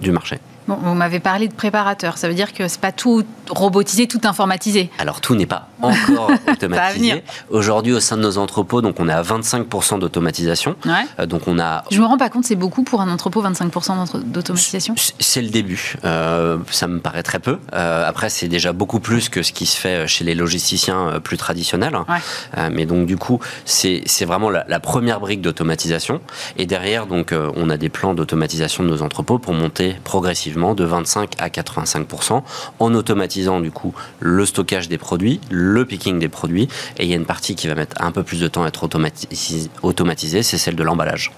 [0.00, 0.38] du marché.
[0.68, 4.20] Bon, vous m'avez parlé de préparateur, ça veut dire que c'est pas tout robotisé, tout
[4.24, 4.90] informatisé.
[4.98, 7.24] Alors tout n'est pas encore automatisé.
[7.48, 10.76] Aujourd'hui, au sein de nos entrepôts, donc on est à 25% d'automatisation.
[10.84, 11.06] Ouais.
[11.20, 11.84] Euh, donc on a.
[11.90, 14.94] Je me rends pas compte, c'est beaucoup pour un entrepôt 25% d'automatisation.
[15.18, 15.94] C'est le début.
[16.04, 17.58] Euh, ça me paraît très peu.
[17.72, 21.38] Euh, après, c'est déjà beaucoup plus que ce qui se fait chez les logisticiens plus
[21.38, 21.96] traditionnels.
[22.08, 22.70] Ouais.
[22.70, 26.20] mais donc du coup, c'est vraiment la, la première brique d'automatisation.
[26.58, 30.84] Et derrière, donc on a des plans d'automatisation de nos entrepôts pour monter progressivement de
[30.84, 32.42] 25 à 85%
[32.78, 37.12] en automatisant du coup le stockage des produits, le picking des produits, et il y
[37.12, 38.88] a une partie qui va mettre un peu plus de temps à être
[39.82, 41.32] automatisée, c'est celle de l'emballage.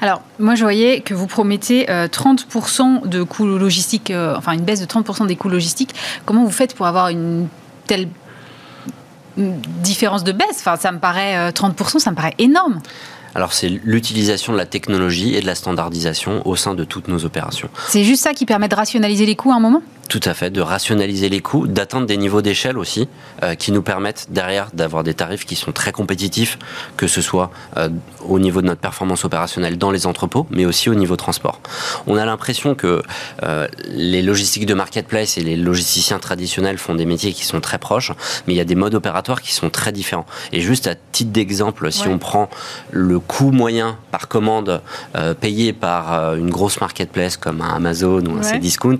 [0.00, 4.62] Alors, moi, je voyais que vous promettez 30% euh, de coûts logistiques, euh, enfin une
[4.62, 5.94] baisse de 30% des coûts logistiques.
[6.24, 7.48] Comment vous faites pour avoir une
[7.86, 8.08] telle
[9.36, 10.58] différence de baisse?
[10.58, 12.80] Enfin, ça me paraît 30%, euh, ça me paraît énorme.
[13.34, 17.24] Alors c'est l'utilisation de la technologie et de la standardisation au sein de toutes nos
[17.24, 17.68] opérations.
[17.88, 19.82] C'est juste ça qui permet de rationaliser les coûts à un moment?
[20.10, 23.06] Tout à fait, de rationaliser les coûts, d'atteindre des niveaux d'échelle aussi,
[23.44, 26.58] euh, qui nous permettent derrière d'avoir des tarifs qui sont très compétitifs,
[26.96, 27.88] que ce soit euh,
[28.26, 31.60] au niveau de notre performance opérationnelle dans les entrepôts, mais aussi au niveau transport.
[32.08, 33.04] On a l'impression que
[33.44, 37.78] euh, les logistiques de marketplace et les logisticiens traditionnels font des métiers qui sont très
[37.78, 38.10] proches,
[38.48, 40.26] mais il y a des modes opératoires qui sont très différents.
[40.50, 42.50] Et juste à titre d'exemple, si on prend
[42.90, 44.82] le coût moyen par commande
[45.40, 48.98] payé par une grosse marketplace comme un Amazon ou un Cdiscount,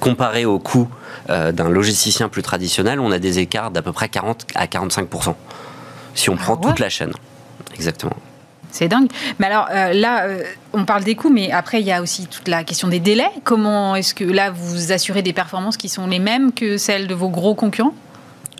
[0.00, 0.88] comparé au au coût
[1.30, 5.34] euh, d'un logisticien plus traditionnel, on a des écarts d'à peu près 40 à 45%
[6.14, 7.12] si on ah prend toute la chaîne.
[7.74, 8.16] Exactement.
[8.70, 9.08] C'est dingue.
[9.38, 10.28] Mais alors là,
[10.72, 13.30] on parle des coûts, mais après, il y a aussi toute la question des délais.
[13.44, 17.14] Comment est-ce que là, vous assurez des performances qui sont les mêmes que celles de
[17.14, 17.94] vos gros concurrents?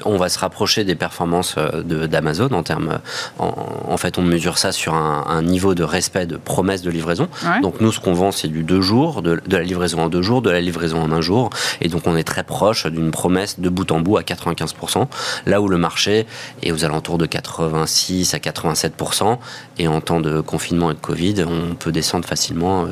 [0.04, 2.98] On va se rapprocher des performances euh, d'Amazon en termes.
[3.38, 7.28] En, fait, on mesure ça sur un, niveau de respect de promesse de livraison.
[7.62, 10.42] Donc, nous, ce qu'on vend, c'est du deux jours, de, la livraison en deux jours,
[10.42, 11.50] de la livraison en un jour.
[11.80, 15.06] Et donc, on est très proche d'une promesse de bout en bout à 95%,
[15.46, 16.26] là où le marché
[16.62, 19.38] est aux alentours de 86 à 87%.
[19.78, 22.88] Et en temps de confinement et de Covid, on peut descendre facilement euh,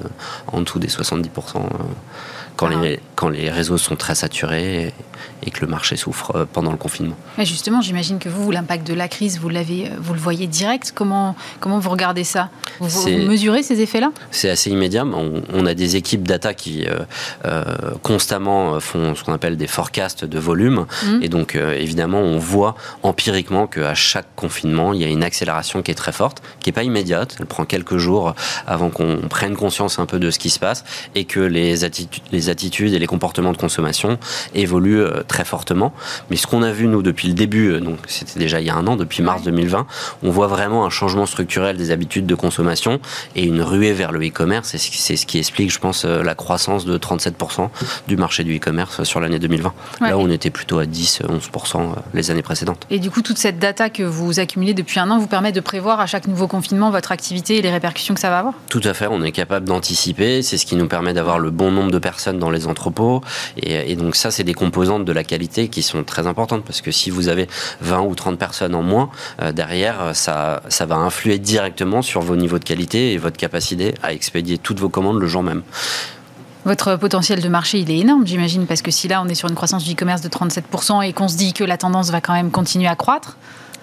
[0.49, 1.61] en dessous des 70% euh,
[2.57, 2.83] quand, ah.
[2.83, 4.95] les, quand les réseaux sont très saturés et
[5.51, 7.17] que le marché souffre euh, pendant le confinement.
[7.39, 10.47] Mais justement, j'imagine que vous, l'impact de la crise, vous, l'avez, euh, vous le voyez
[10.47, 10.93] direct.
[10.95, 12.51] Comment, comment vous regardez ça?
[12.81, 14.13] Vous, mesurez ces effets-là?
[14.31, 15.05] C'est assez immédiat.
[15.05, 16.87] On, a des équipes data qui
[17.45, 17.65] euh,
[18.03, 20.87] constamment font ce qu'on appelle des forecasts de volume.
[21.05, 21.23] Mmh.
[21.23, 25.91] Et donc, évidemment, on voit empiriquement qu'à chaque confinement, il y a une accélération qui
[25.91, 27.37] est très forte, qui n'est pas immédiate.
[27.39, 28.35] Elle prend quelques jours
[28.67, 32.23] avant qu'on prenne conscience un peu de ce qui se passe et que les attitudes,
[32.33, 34.19] les attitudes et les comportements de consommation
[34.55, 35.93] évoluent très fortement.
[36.31, 38.71] Mais ce qu'on a vu, nous, depuis le début, euh, donc c'était déjà il y
[38.71, 39.87] a un an, depuis mars 2020,
[40.23, 43.01] on voit vraiment un changement structurel des habitudes de consommation
[43.37, 44.75] et une ruée vers le e-commerce.
[44.77, 47.69] C'est ce qui explique, je pense, euh, la croissance de 37%
[48.09, 49.73] du marché du e-commerce sur l'année 2020.
[50.01, 52.87] Là où on était plutôt à 10-11% euh, les années précédentes.
[52.91, 55.61] Et du coup, toute cette data que vous accumulez depuis un an vous permet de
[55.61, 58.55] prévoir à chaque nouveau confinement votre activité et les répercussions que ça va avoir?
[58.69, 60.43] Tout à fait, on est capable d'anticiper.
[60.43, 63.21] C'est ce qui nous permet d'avoir le bon nombre de personnes dans les entrepôts.
[63.57, 64.55] Et, et donc ça, c'est des
[65.05, 67.49] de la qualité qui sont très importantes parce que si vous avez
[67.81, 69.11] 20 ou 30 personnes en moins,
[69.43, 73.37] euh, derrière, euh, ça, ça va influer directement sur vos niveaux de qualité et votre
[73.37, 75.63] capacité à expédier toutes vos commandes le jour même.
[76.67, 79.49] Votre potentiel de marché, il est énorme, j'imagine, parce que si là, on est sur
[79.49, 82.35] une croissance du e-commerce de 37% et qu'on se dit que la tendance va quand
[82.35, 83.39] même continuer à croître,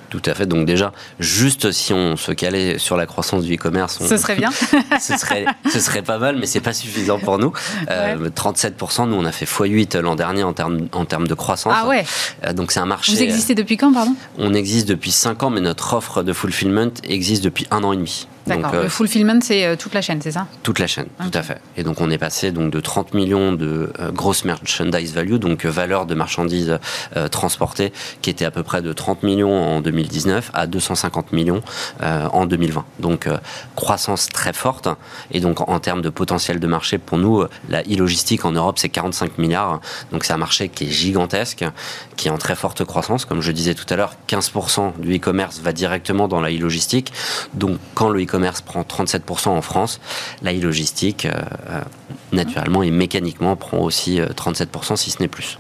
[0.09, 0.45] tout à fait.
[0.45, 4.51] Donc déjà, juste si on se calait sur la croissance du e-commerce, ce serait bien.
[4.99, 7.51] ce serait, ce serait pas mal, mais c'est pas suffisant pour nous.
[7.87, 11.73] 37%, euh, nous on a fait x8 l'an dernier en termes en termes de croissance.
[11.75, 12.05] Ah ouais.
[12.45, 13.11] Euh, donc c'est un marché.
[13.11, 14.15] Vous existez depuis quand, pardon?
[14.37, 17.97] On existe depuis 5 ans, mais notre offre de fulfillment existe depuis un an et
[17.97, 18.27] demi.
[18.47, 18.73] D'accord.
[18.73, 20.47] le euh, fulfillment, c'est euh, toute la chaîne, c'est ça?
[20.63, 21.59] Toute la chaîne, tout à fait.
[21.75, 25.65] Et donc on est passé donc de 30 millions de euh, grosses merchandise value, donc
[25.65, 26.79] valeur de marchandises
[27.31, 27.91] transportées,
[28.21, 31.61] qui était à peu près de 30 millions en 2019 à 250 millions
[32.01, 32.85] en 2020.
[32.99, 33.27] Donc
[33.75, 34.87] croissance très forte.
[35.31, 38.89] Et donc en termes de potentiel de marché, pour nous, la e-logistique en Europe, c'est
[38.89, 39.81] 45 milliards.
[40.11, 41.65] Donc c'est un marché qui est gigantesque,
[42.15, 43.25] qui est en très forte croissance.
[43.25, 47.11] Comme je disais tout à l'heure, 15% du e-commerce va directement dans la e-logistique.
[47.53, 49.99] Donc quand le e-commerce commerce prend 37% en France,
[50.43, 51.31] la e-logistique, euh,
[51.71, 51.81] euh,
[52.33, 55.57] naturellement et mécaniquement, prend aussi 37%, euh, si ce n'est plus.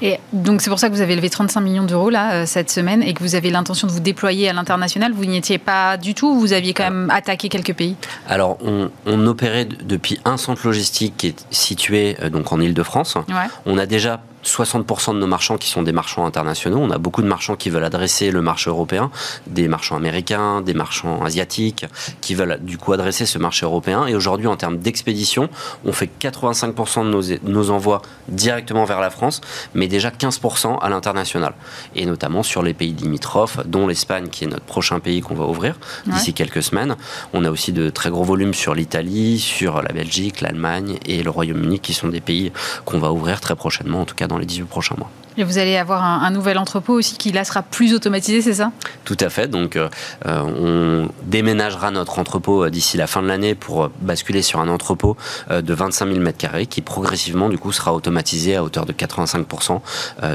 [0.00, 3.02] Et donc c'est pour ça que vous avez levé 35 millions d'euros là cette semaine
[3.02, 5.12] et que vous avez l'intention de vous déployer à l'international.
[5.12, 6.38] Vous n'y étiez pas du tout.
[6.38, 7.96] Vous aviez quand même attaqué quelques pays?
[8.28, 13.18] Alors on, opérait depuis un centre logistique qui est situé donc en Île-de-France.
[13.66, 16.78] On a déjà 60% de nos marchands qui sont des marchands internationaux.
[16.78, 19.10] On a beaucoup de marchands qui veulent adresser le marché européen,
[19.46, 21.86] des marchands américains, des marchands asiatiques,
[22.20, 24.06] qui veulent du coup adresser ce marché européen.
[24.06, 25.48] Et aujourd'hui, en termes d'expédition,
[25.84, 29.40] on fait 85% de nos, nos envois directement vers la France,
[29.74, 31.54] mais déjà 15% à l'international.
[31.94, 35.46] Et notamment sur les pays limitrophes, dont l'Espagne, qui est notre prochain pays qu'on va
[35.46, 35.76] ouvrir
[36.06, 36.96] d'ici quelques semaines.
[37.32, 41.30] On a aussi de très gros volumes sur l'Italie, sur la Belgique, l'Allemagne et le
[41.30, 42.52] Royaume-Uni, qui sont des pays
[42.84, 45.10] qu'on va ouvrir très prochainement, en tout cas dans les 18 prochains mois.
[45.36, 48.70] Et vous allez avoir un, nouvel entrepôt aussi qui là sera plus automatisé, c'est ça?
[49.04, 49.48] Tout à fait.
[49.48, 49.88] Donc, euh,
[50.24, 54.68] on déménagera notre entrepôt euh, d'ici la fin de l'année pour euh, basculer sur un
[54.68, 55.16] entrepôt
[55.50, 59.80] de 25 000 m2 qui progressivement du coup sera automatisé à hauteur de 85%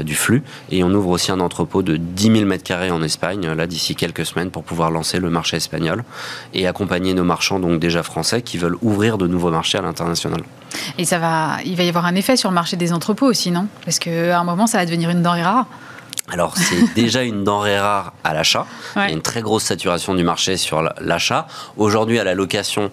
[0.02, 0.42] du flux.
[0.70, 4.26] Et on ouvre aussi un entrepôt de 10 000 m2 en Espagne là d'ici quelques
[4.26, 6.04] semaines pour pouvoir lancer le marché espagnol
[6.54, 10.42] et accompagner nos marchands donc déjà français qui veulent ouvrir de nouveaux marchés à l'international.
[10.98, 13.50] Et ça va, il va y avoir un effet sur le marché des entrepôts aussi,
[13.50, 13.66] non?
[13.84, 15.66] Parce qu'à un moment, ça va devenir une denrée rare.
[16.32, 18.66] Alors c'est déjà une denrée rare à l'achat.
[18.96, 21.46] Il y a une très grosse saturation du marché sur l'achat.
[21.76, 22.90] Aujourd'hui à la location,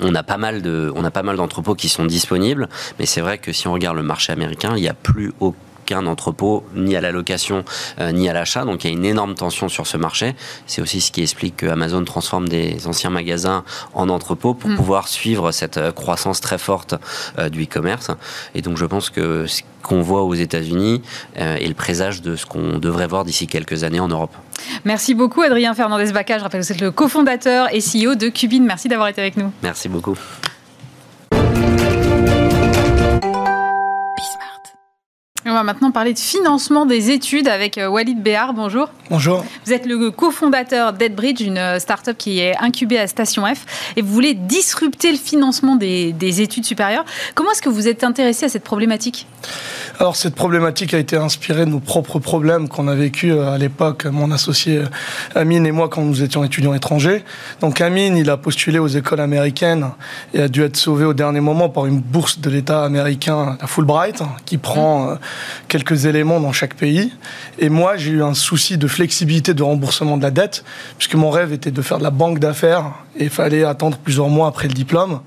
[0.00, 3.20] on a pas mal de, on a pas mal d'entrepôts qui sont disponibles, mais c'est
[3.20, 6.64] vrai que si on regarde le marché américain, il n'y a plus aucun qu'un entrepôt,
[6.74, 7.64] ni à la location,
[8.00, 8.64] euh, ni à l'achat.
[8.64, 10.34] Donc il y a une énorme tension sur ce marché.
[10.66, 13.64] C'est aussi ce qui explique que Amazon transforme des anciens magasins
[13.94, 14.76] en entrepôts pour mm.
[14.76, 16.94] pouvoir suivre cette euh, croissance très forte
[17.38, 18.10] euh, du e-commerce.
[18.54, 21.02] Et donc je pense que ce qu'on voit aux États-Unis
[21.36, 24.34] est le présage de ce qu'on devrait voir d'ici quelques années en Europe.
[24.86, 26.38] Merci beaucoup Adrien Fernandez-Baca.
[26.38, 28.64] Je rappelle que vous êtes le cofondateur et CEO de Cubine.
[28.64, 29.52] Merci d'avoir été avec nous.
[29.62, 30.16] Merci beaucoup.
[35.54, 38.54] On va maintenant parler de financement des études avec euh, Walid Béard.
[38.54, 38.88] Bonjour.
[39.08, 39.44] Bonjour.
[39.64, 44.02] Vous êtes le cofondateur d'EdBridge, une euh, start-up qui est incubée à Station F, et
[44.02, 47.04] vous voulez disrupter le financement des, des études supérieures.
[47.36, 49.28] Comment est-ce que vous êtes intéressé à cette problématique?
[50.00, 54.06] Alors, cette problématique a été inspirée de nos propres problèmes qu'on a vécu à l'époque,
[54.06, 54.82] mon associé
[55.36, 57.22] Amine et moi, quand nous étions étudiants étrangers.
[57.60, 59.90] Donc, Amine, il a postulé aux écoles américaines
[60.32, 63.68] et a dû être sauvé au dernier moment par une bourse de l'État américain, la
[63.68, 65.14] Fulbright, qui prend euh,
[65.68, 67.12] quelques éléments dans chaque pays.
[67.58, 70.64] Et moi, j'ai eu un souci de flexibilité de remboursement de la dette,
[70.98, 74.28] puisque mon rêve était de faire de la banque d'affaires et il fallait attendre plusieurs
[74.28, 75.20] mois après le diplôme.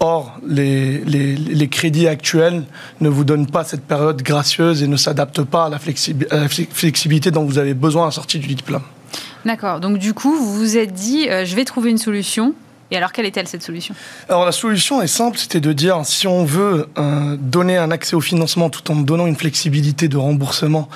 [0.00, 2.64] Or, les, crédits actuels
[3.00, 7.44] ne vous donnent pas cette période gracieuse et ne s'adaptent pas à la, flexibilité dont
[7.44, 8.82] vous avez besoin à la sortie du diplôme.
[9.44, 9.80] D'accord.
[9.80, 12.54] Donc, du coup, vous vous êtes dit, euh, je vais trouver une solution
[12.90, 13.94] et alors, quelle est-elle cette solution?
[14.28, 18.14] Alors, la solution est simple, c'était de dire si on veut euh, donner un accès
[18.14, 20.88] au financement tout en donnant une flexibilité de remboursement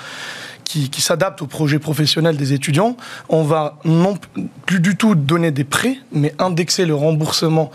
[0.68, 2.96] qui, s'adapte au projet professionnel des étudiants,
[3.30, 4.18] on va non
[4.66, 7.70] plus du tout donner des prêts, mais indexer le remboursement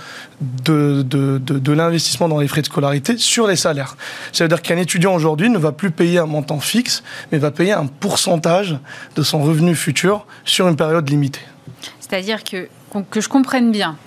[0.64, 3.97] de, de, de, l'investissement dans les frais de scolarité sur les salaires.
[4.32, 7.01] C'est-à-dire qu'un étudiant aujourd'hui ne va plus payer un montant fixe,
[7.32, 8.78] mais va payer un pourcentage
[9.16, 11.41] de son revenu futur sur une période limitée.
[11.99, 12.68] C'est-à-dire que
[13.02, 13.98] que je comprenne bien,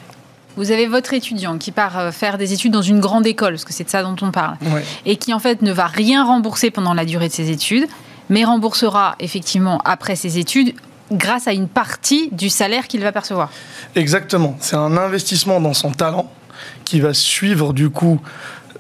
[0.57, 3.65] vous avez votre étudiant qui part euh, faire des études dans une grande école, parce
[3.65, 4.57] que c'est de ça dont on parle,
[5.05, 7.87] et qui en fait ne va rien rembourser pendant la durée de ses études,
[8.29, 10.75] mais remboursera effectivement après ses études
[11.13, 13.51] grâce à une partie du salaire qu'il va percevoir.
[13.95, 16.31] Exactement, c'est un investissement dans son talent
[16.85, 18.21] qui va suivre du coup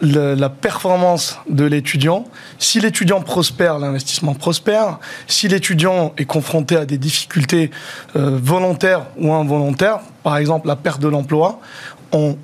[0.00, 2.26] la performance de l'étudiant.
[2.58, 4.98] Si l'étudiant prospère, l'investissement prospère.
[5.26, 7.70] Si l'étudiant est confronté à des difficultés
[8.16, 11.60] euh, volontaires ou involontaires, par exemple la perte de l'emploi,
[12.12, 12.36] on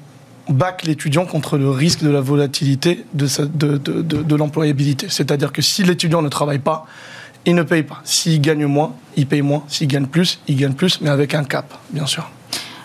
[0.49, 3.27] back l'étudiant contre le risque de la volatilité de,
[3.77, 5.07] de, l'employabilité.
[5.09, 6.87] C'est-à-dire que si l'étudiant ne travaille pas,
[7.47, 8.01] il ne paye pas.
[8.05, 9.63] S'il gagne moins, il paye moins.
[9.69, 12.29] S'il gagne plus, il gagne plus, mais avec un cap, bien sûr.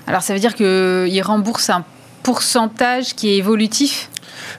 [0.05, 1.83] Alors ça veut dire qu'il rembourse un
[2.23, 4.09] pourcentage qui est évolutif?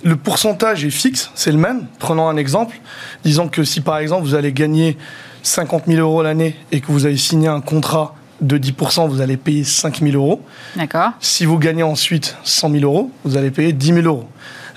[0.03, 1.87] Le pourcentage est fixe, c'est le même.
[1.99, 2.81] Prenons un exemple.
[3.25, 4.97] Disons que si par exemple vous allez gagner
[5.43, 9.37] 50 000 euros l'année et que vous avez signé un contrat de 10%, vous allez
[9.37, 10.43] payer 5 000 euros.
[10.77, 11.11] D'accord.
[11.21, 14.29] Si vous gagnez ensuite 100 000 euros, vous allez payer 10 000 euros.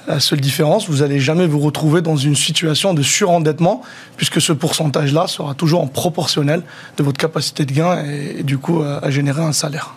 [0.08, 3.84] La seule différence, vous n'allez jamais vous retrouver dans une situation de surendettement,
[4.18, 6.64] puisque ce pourcentage-là sera toujours en proportionnel
[6.98, 9.94] de votre capacité de gain et, du coup à, générer un salaire.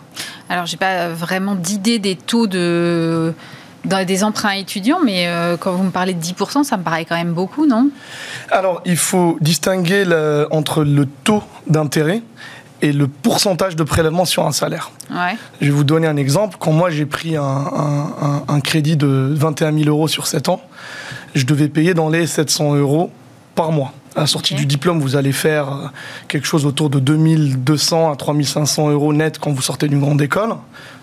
[0.47, 3.33] Alors, j'ai pas vraiment d'idée des taux de
[3.85, 7.05] dans des emprunts étudiants, mais euh, quand vous me parlez de 10%, ça me paraît
[7.05, 7.89] quand même beaucoup, non?
[8.51, 10.03] Alors, il faut distinguer
[10.51, 12.21] entre le taux d'intérêt
[12.81, 14.91] et le pourcentage de prélèvement sur un salaire.
[15.61, 16.57] Je vais vous donner un exemple.
[16.59, 20.61] Quand moi j'ai pris un, crédit de 21 000 euros sur 7 ans,
[21.33, 23.11] je devais payer dans les 700 euros
[23.55, 23.93] par mois.
[24.15, 25.87] À la sortie du diplôme, vous allez faire euh,
[26.29, 30.55] quelque chose autour de 2200 à 3500 euros net quand vous sortez d'une grande école.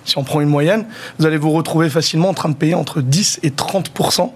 [0.06, 0.86] Si on prend une moyenne,
[1.18, 4.32] vous allez vous retrouver facilement en train de payer entre 10 et 30%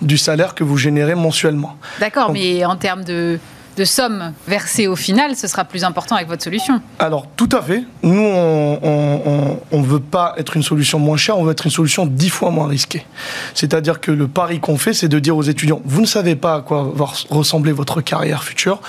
[0.00, 1.76] du salaire que vous générez mensuellement.
[2.00, 3.38] D'accord, mais en termes de
[3.78, 6.82] de sommes versées au final, ce sera plus important avec votre solution.
[6.98, 7.84] Alors, tout à fait.
[8.02, 12.04] Nous, on ne veut pas être une solution moins chère, on veut être une solution
[12.04, 13.06] dix fois moins risquée.
[13.54, 16.56] C'est-à-dire que le pari qu'on fait, c'est de dire aux étudiants, vous ne savez pas
[16.56, 18.80] à quoi va ressembler votre carrière future.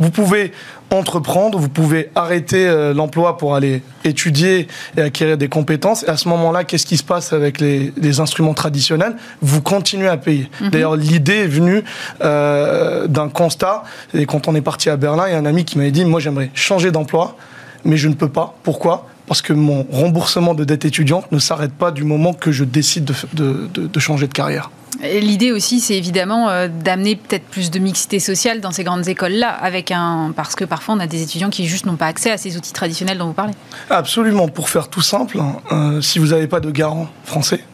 [0.00, 0.52] Vous pouvez
[0.92, 6.04] entreprendre, vous pouvez arrêter euh, l'emploi pour aller étudier et acquérir des compétences.
[6.04, 9.16] Et à ce moment-là, qu'est-ce qui se passe avec les, instruments traditionnels?
[9.40, 10.50] Vous continuez à payer.
[10.60, 10.70] Mhm.
[10.70, 11.82] D'ailleurs, l'idée est venue
[12.22, 13.84] euh, d'un constat.
[14.14, 16.04] Et quand on est parti à Berlin, il y a un ami qui m'avait dit,
[16.04, 17.36] moi j'aimerais changer d'emploi,
[17.84, 18.54] mais je ne peux pas.
[18.62, 19.06] Pourquoi?
[19.26, 23.12] Parce que mon remboursement de dette étudiante ne s'arrête pas du moment que je décide
[23.32, 24.70] de changer de carrière.
[25.00, 29.48] L'idée aussi, c'est évidemment euh, d'amener peut-être plus de mixité sociale dans ces grandes écoles-là,
[29.48, 32.36] avec un parce que parfois on a des étudiants qui juste n'ont pas accès à
[32.36, 33.54] ces outils traditionnels dont vous parlez.
[33.88, 34.48] Absolument.
[34.48, 35.38] Pour faire tout simple,
[35.72, 37.64] euh, si vous n'avez pas de garant français,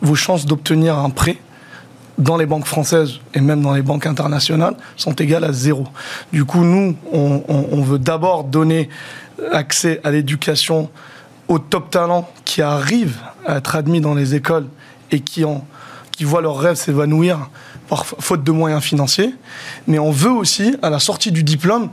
[0.00, 1.38] vos chances d'obtenir un prêt
[2.18, 5.86] dans les banques françaises et même dans les banques internationales sont égales à zéro.
[6.32, 8.88] Du coup, nous, on, on veut d'abord donner
[9.52, 10.90] accès à l'éducation
[11.48, 14.66] aux top talents qui arrivent à être admis dans les écoles
[15.10, 15.64] et qui ont
[16.20, 17.48] qui voient leurs rêves s'évanouir
[17.88, 19.34] par faute de moyens financiers.
[19.86, 21.88] Mais on veut aussi, à la sortie du diplôme,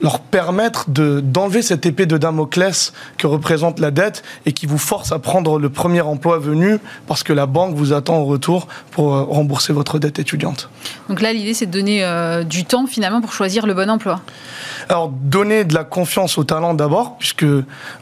[0.00, 5.12] leur permettre d'enlever cette épée de Damoclès que représente la dette et qui vous force
[5.12, 9.14] à prendre le premier emploi venu parce que la banque vous attend au retour pour
[9.14, 10.68] euh, rembourser votre dette étudiante.
[11.08, 14.20] Donc là, l'idée, c'est de donner euh, du temps finalement pour choisir le bon emploi.
[14.88, 17.46] Alors, donner de la confiance au talent d'abord, puisque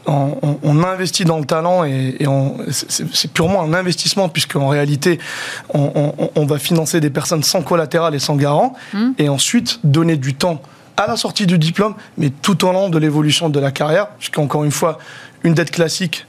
[0.05, 2.17] on, investit dans le talent et,
[2.69, 5.19] c'est purement un investissement, puisqu'en réalité,
[5.73, 9.11] on, va financer des personnes sans collatéral et sans garant, mmh.
[9.17, 10.61] et ensuite donner du temps
[10.97, 14.63] à la sortie du diplôme, mais tout au long de l'évolution de la carrière, puisqu'encore
[14.63, 14.97] une fois,
[15.43, 16.25] une dette classique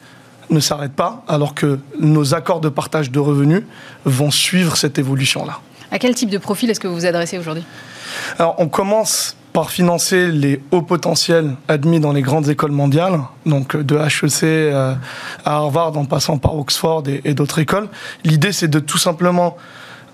[0.50, 3.62] ne s'arrête pas, alors que nos accords de partage de revenus
[4.04, 5.60] vont suivre cette évolution-là.
[5.90, 7.64] À quel type de profil est-ce que vous vous adressez aujourd'hui?
[8.38, 13.76] Alors, on commence par financer les hauts potentiels admis dans les grandes écoles mondiales, donc
[13.76, 14.94] de HEC euh,
[15.44, 17.88] à Harvard en passant par Oxford et d'autres écoles.
[18.24, 19.56] L'idée, c'est de tout simplement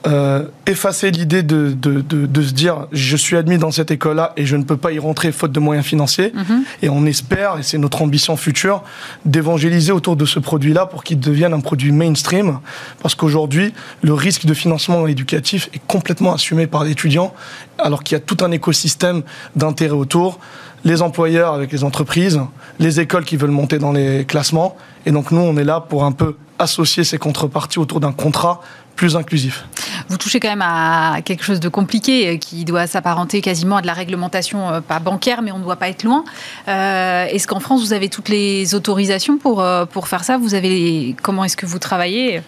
[0.07, 4.57] euh, effacer l'idée de, de, se dire je suis admis dans cette école-là et je
[4.57, 6.33] ne peux pas y rentrer faute de moyens financiers.
[6.35, 6.65] Mhm.
[6.83, 8.83] Et on espère, et c'est notre ambition future,
[9.25, 12.59] d'évangéliser autour de ce produit-là pour qu'il devienne un produit mainstream.
[13.01, 13.73] Parce qu'aujourd'hui,
[14.03, 17.33] le risque de financement éducatif est complètement assumé par l'étudiant,
[17.79, 19.23] alors qu'il y a tout un écosystème
[19.55, 20.41] d'intérêts autour
[20.85, 22.41] les employeurs avec les entreprises,
[22.79, 24.77] les écoles qui veulent monter dans les classements.
[25.07, 28.61] Et donc nous, on est là pour un peu associer ces contreparties autour d'un contrat
[28.97, 29.65] plus inclusif.
[30.09, 33.83] Vous touchez quand même à quelque chose de compliqué euh, qui doit s'apparenter quasiment à
[33.83, 36.25] de la réglementation, euh, pas bancaire, mais on ne doit pas être loin.
[36.69, 40.39] Euh, est-ce qu'en France, vous avez toutes les autorisations pour, pour faire ça?
[40.39, 42.43] Vous avez Comment est-ce que vous travaillez?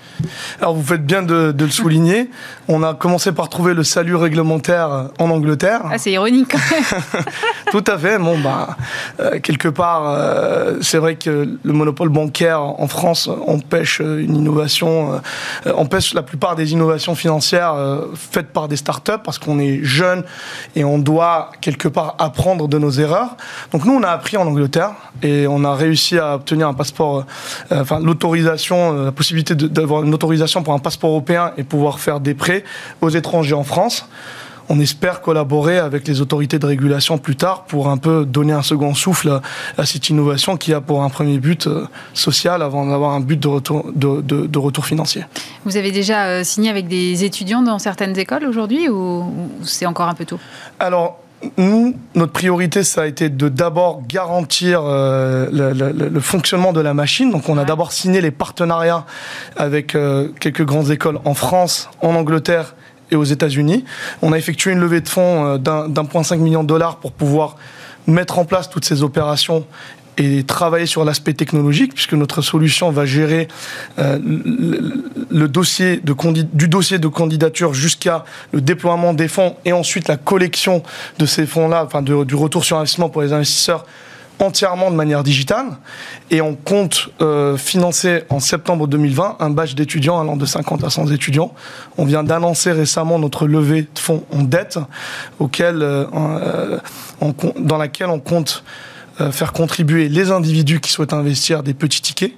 [0.60, 2.30] Alors, vous faites bien de, le souligner.
[2.68, 5.82] On a commencé par trouver le salut réglementaire en Angleterre.
[5.90, 6.54] Ah, c'est ironique.
[7.70, 8.18] Tout à fait.
[8.18, 8.76] Bon, bah,
[9.42, 10.18] quelque part,
[10.80, 15.20] c'est vrai que le monopole bancaire en France empêche une innovation,
[15.74, 20.24] empêche la plupart des innovations financières euh, faites par des startups parce qu'on est jeune
[20.74, 23.36] et on doit quelque part apprendre de nos erreurs.
[23.70, 27.24] Donc nous, on a appris en Angleterre et on a réussi à obtenir un passeport,
[27.70, 32.00] euh, enfin l'autorisation, euh, la possibilité d'avoir une autorisation pour un passeport européen et pouvoir
[32.00, 32.64] faire des prêts
[33.00, 34.08] aux étrangers en France
[34.68, 38.62] on espère collaborer avec les autorités de régulation plus tard pour un peu donner un
[38.62, 39.40] second souffle
[39.78, 43.38] à, cette innovation qui a pour un premier but euh, social avant d'avoir un but
[43.38, 45.24] de retour, de, retour financier.
[45.64, 49.24] Vous avez déjà euh, signé avec des étudiants dans certaines écoles aujourd'hui ou,
[49.62, 50.38] c'est encore un peu tôt?
[50.78, 51.20] Alors,
[51.58, 57.30] nous, notre priorité, ça a été de d'abord garantir euh, le, fonctionnement de la machine.
[57.30, 59.04] Donc, on a d'abord signé les partenariats
[59.56, 59.96] avec
[60.40, 62.74] quelques grandes écoles en France, en Angleterre
[63.16, 63.84] aux États-Unis.
[64.22, 67.12] On a effectué une levée de fonds euh, d'un point cinq million de dollars pour
[67.12, 67.56] pouvoir
[68.06, 69.64] mettre en place toutes ces opérations
[70.16, 73.48] et travailler sur l'aspect technologique, puisque notre solution va gérer
[73.98, 80.82] euh, du dossier de candidature jusqu'à le déploiement des fonds et ensuite la collection
[81.18, 83.84] de ces fonds-là, enfin du retour sur investissement pour les investisseurs
[84.38, 85.66] entièrement de manière digitale
[86.30, 90.90] et on compte euh, financer en septembre 2020 un batch d'étudiants allant de 50 à
[90.90, 91.54] 100 étudiants.
[91.98, 94.78] On vient d'annoncer récemment notre levée de fonds en dette
[95.38, 96.78] auquel, euh, euh,
[97.58, 98.64] dans laquelle on compte
[99.30, 102.32] faire contribuer les individus qui souhaitent investir des petits tickets,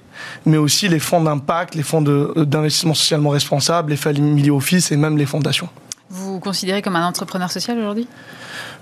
[0.45, 5.17] mais aussi les fonds d'impact, les fonds d'investissement socialement responsables, les family office et même
[5.17, 5.69] les fondations.
[6.09, 8.07] Vous vous considérez comme un entrepreneur social aujourd'hui?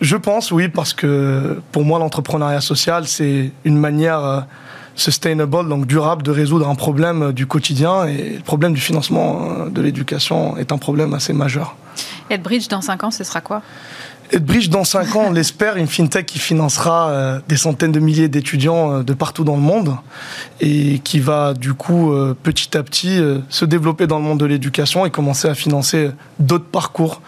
[0.02, 4.42] Je pense, oui, parce que pour moi, l'entrepreneuriat social, c'est une manière euh,
[4.96, 8.06] sustainable, donc durable, de résoudre un problème euh, du quotidien.
[8.06, 11.76] Et le problème du financement euh, de l'éducation est un problème assez majeur.
[12.30, 13.62] Edbridge, dans 5 ans, ce sera quoi?
[14.32, 19.04] Edbridge, dans 5 ans, on l'espère, une fintech qui financera des centaines de milliers d'étudiants
[19.04, 19.96] de partout dans le monde
[20.62, 22.14] et qui va du coup
[22.44, 23.20] petit à petit
[23.50, 26.10] se développer dans le monde de l'éducation et commencer à financer
[26.40, 27.22] d'autres parcours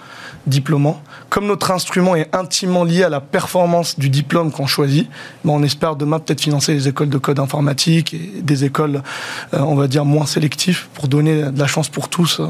[0.47, 1.01] diplômants.
[1.29, 5.09] Comme notre instrument est intimement lié à la performance du diplôme qu'on choisit,
[5.43, 9.03] ben, on espère demain peut-être financer les écoles de code informatique et des écoles,
[9.53, 12.41] euh, on va dire, moins sélectives pour donner de la chance pour tous.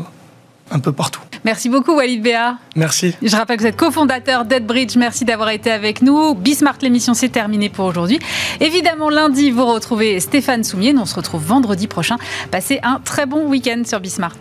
[0.72, 1.22] Un peu partout.
[1.46, 2.58] Merci beaucoup Walid Béa.
[2.76, 3.16] Merci.
[3.22, 4.98] Je rappelle que vous êtes cofondateur d'Edbridge.
[4.98, 6.36] Merci d'avoir été avec nous.
[6.36, 8.20] Bismart, l'émission c'est terminé pour aujourd'hui.
[8.60, 10.94] Évidemment, lundi, vous retrouvez Stéphane Soumier.
[10.94, 12.18] Nous on se retrouve vendredi prochain.
[12.52, 14.38] Passez un très bon week-end sur Bismart.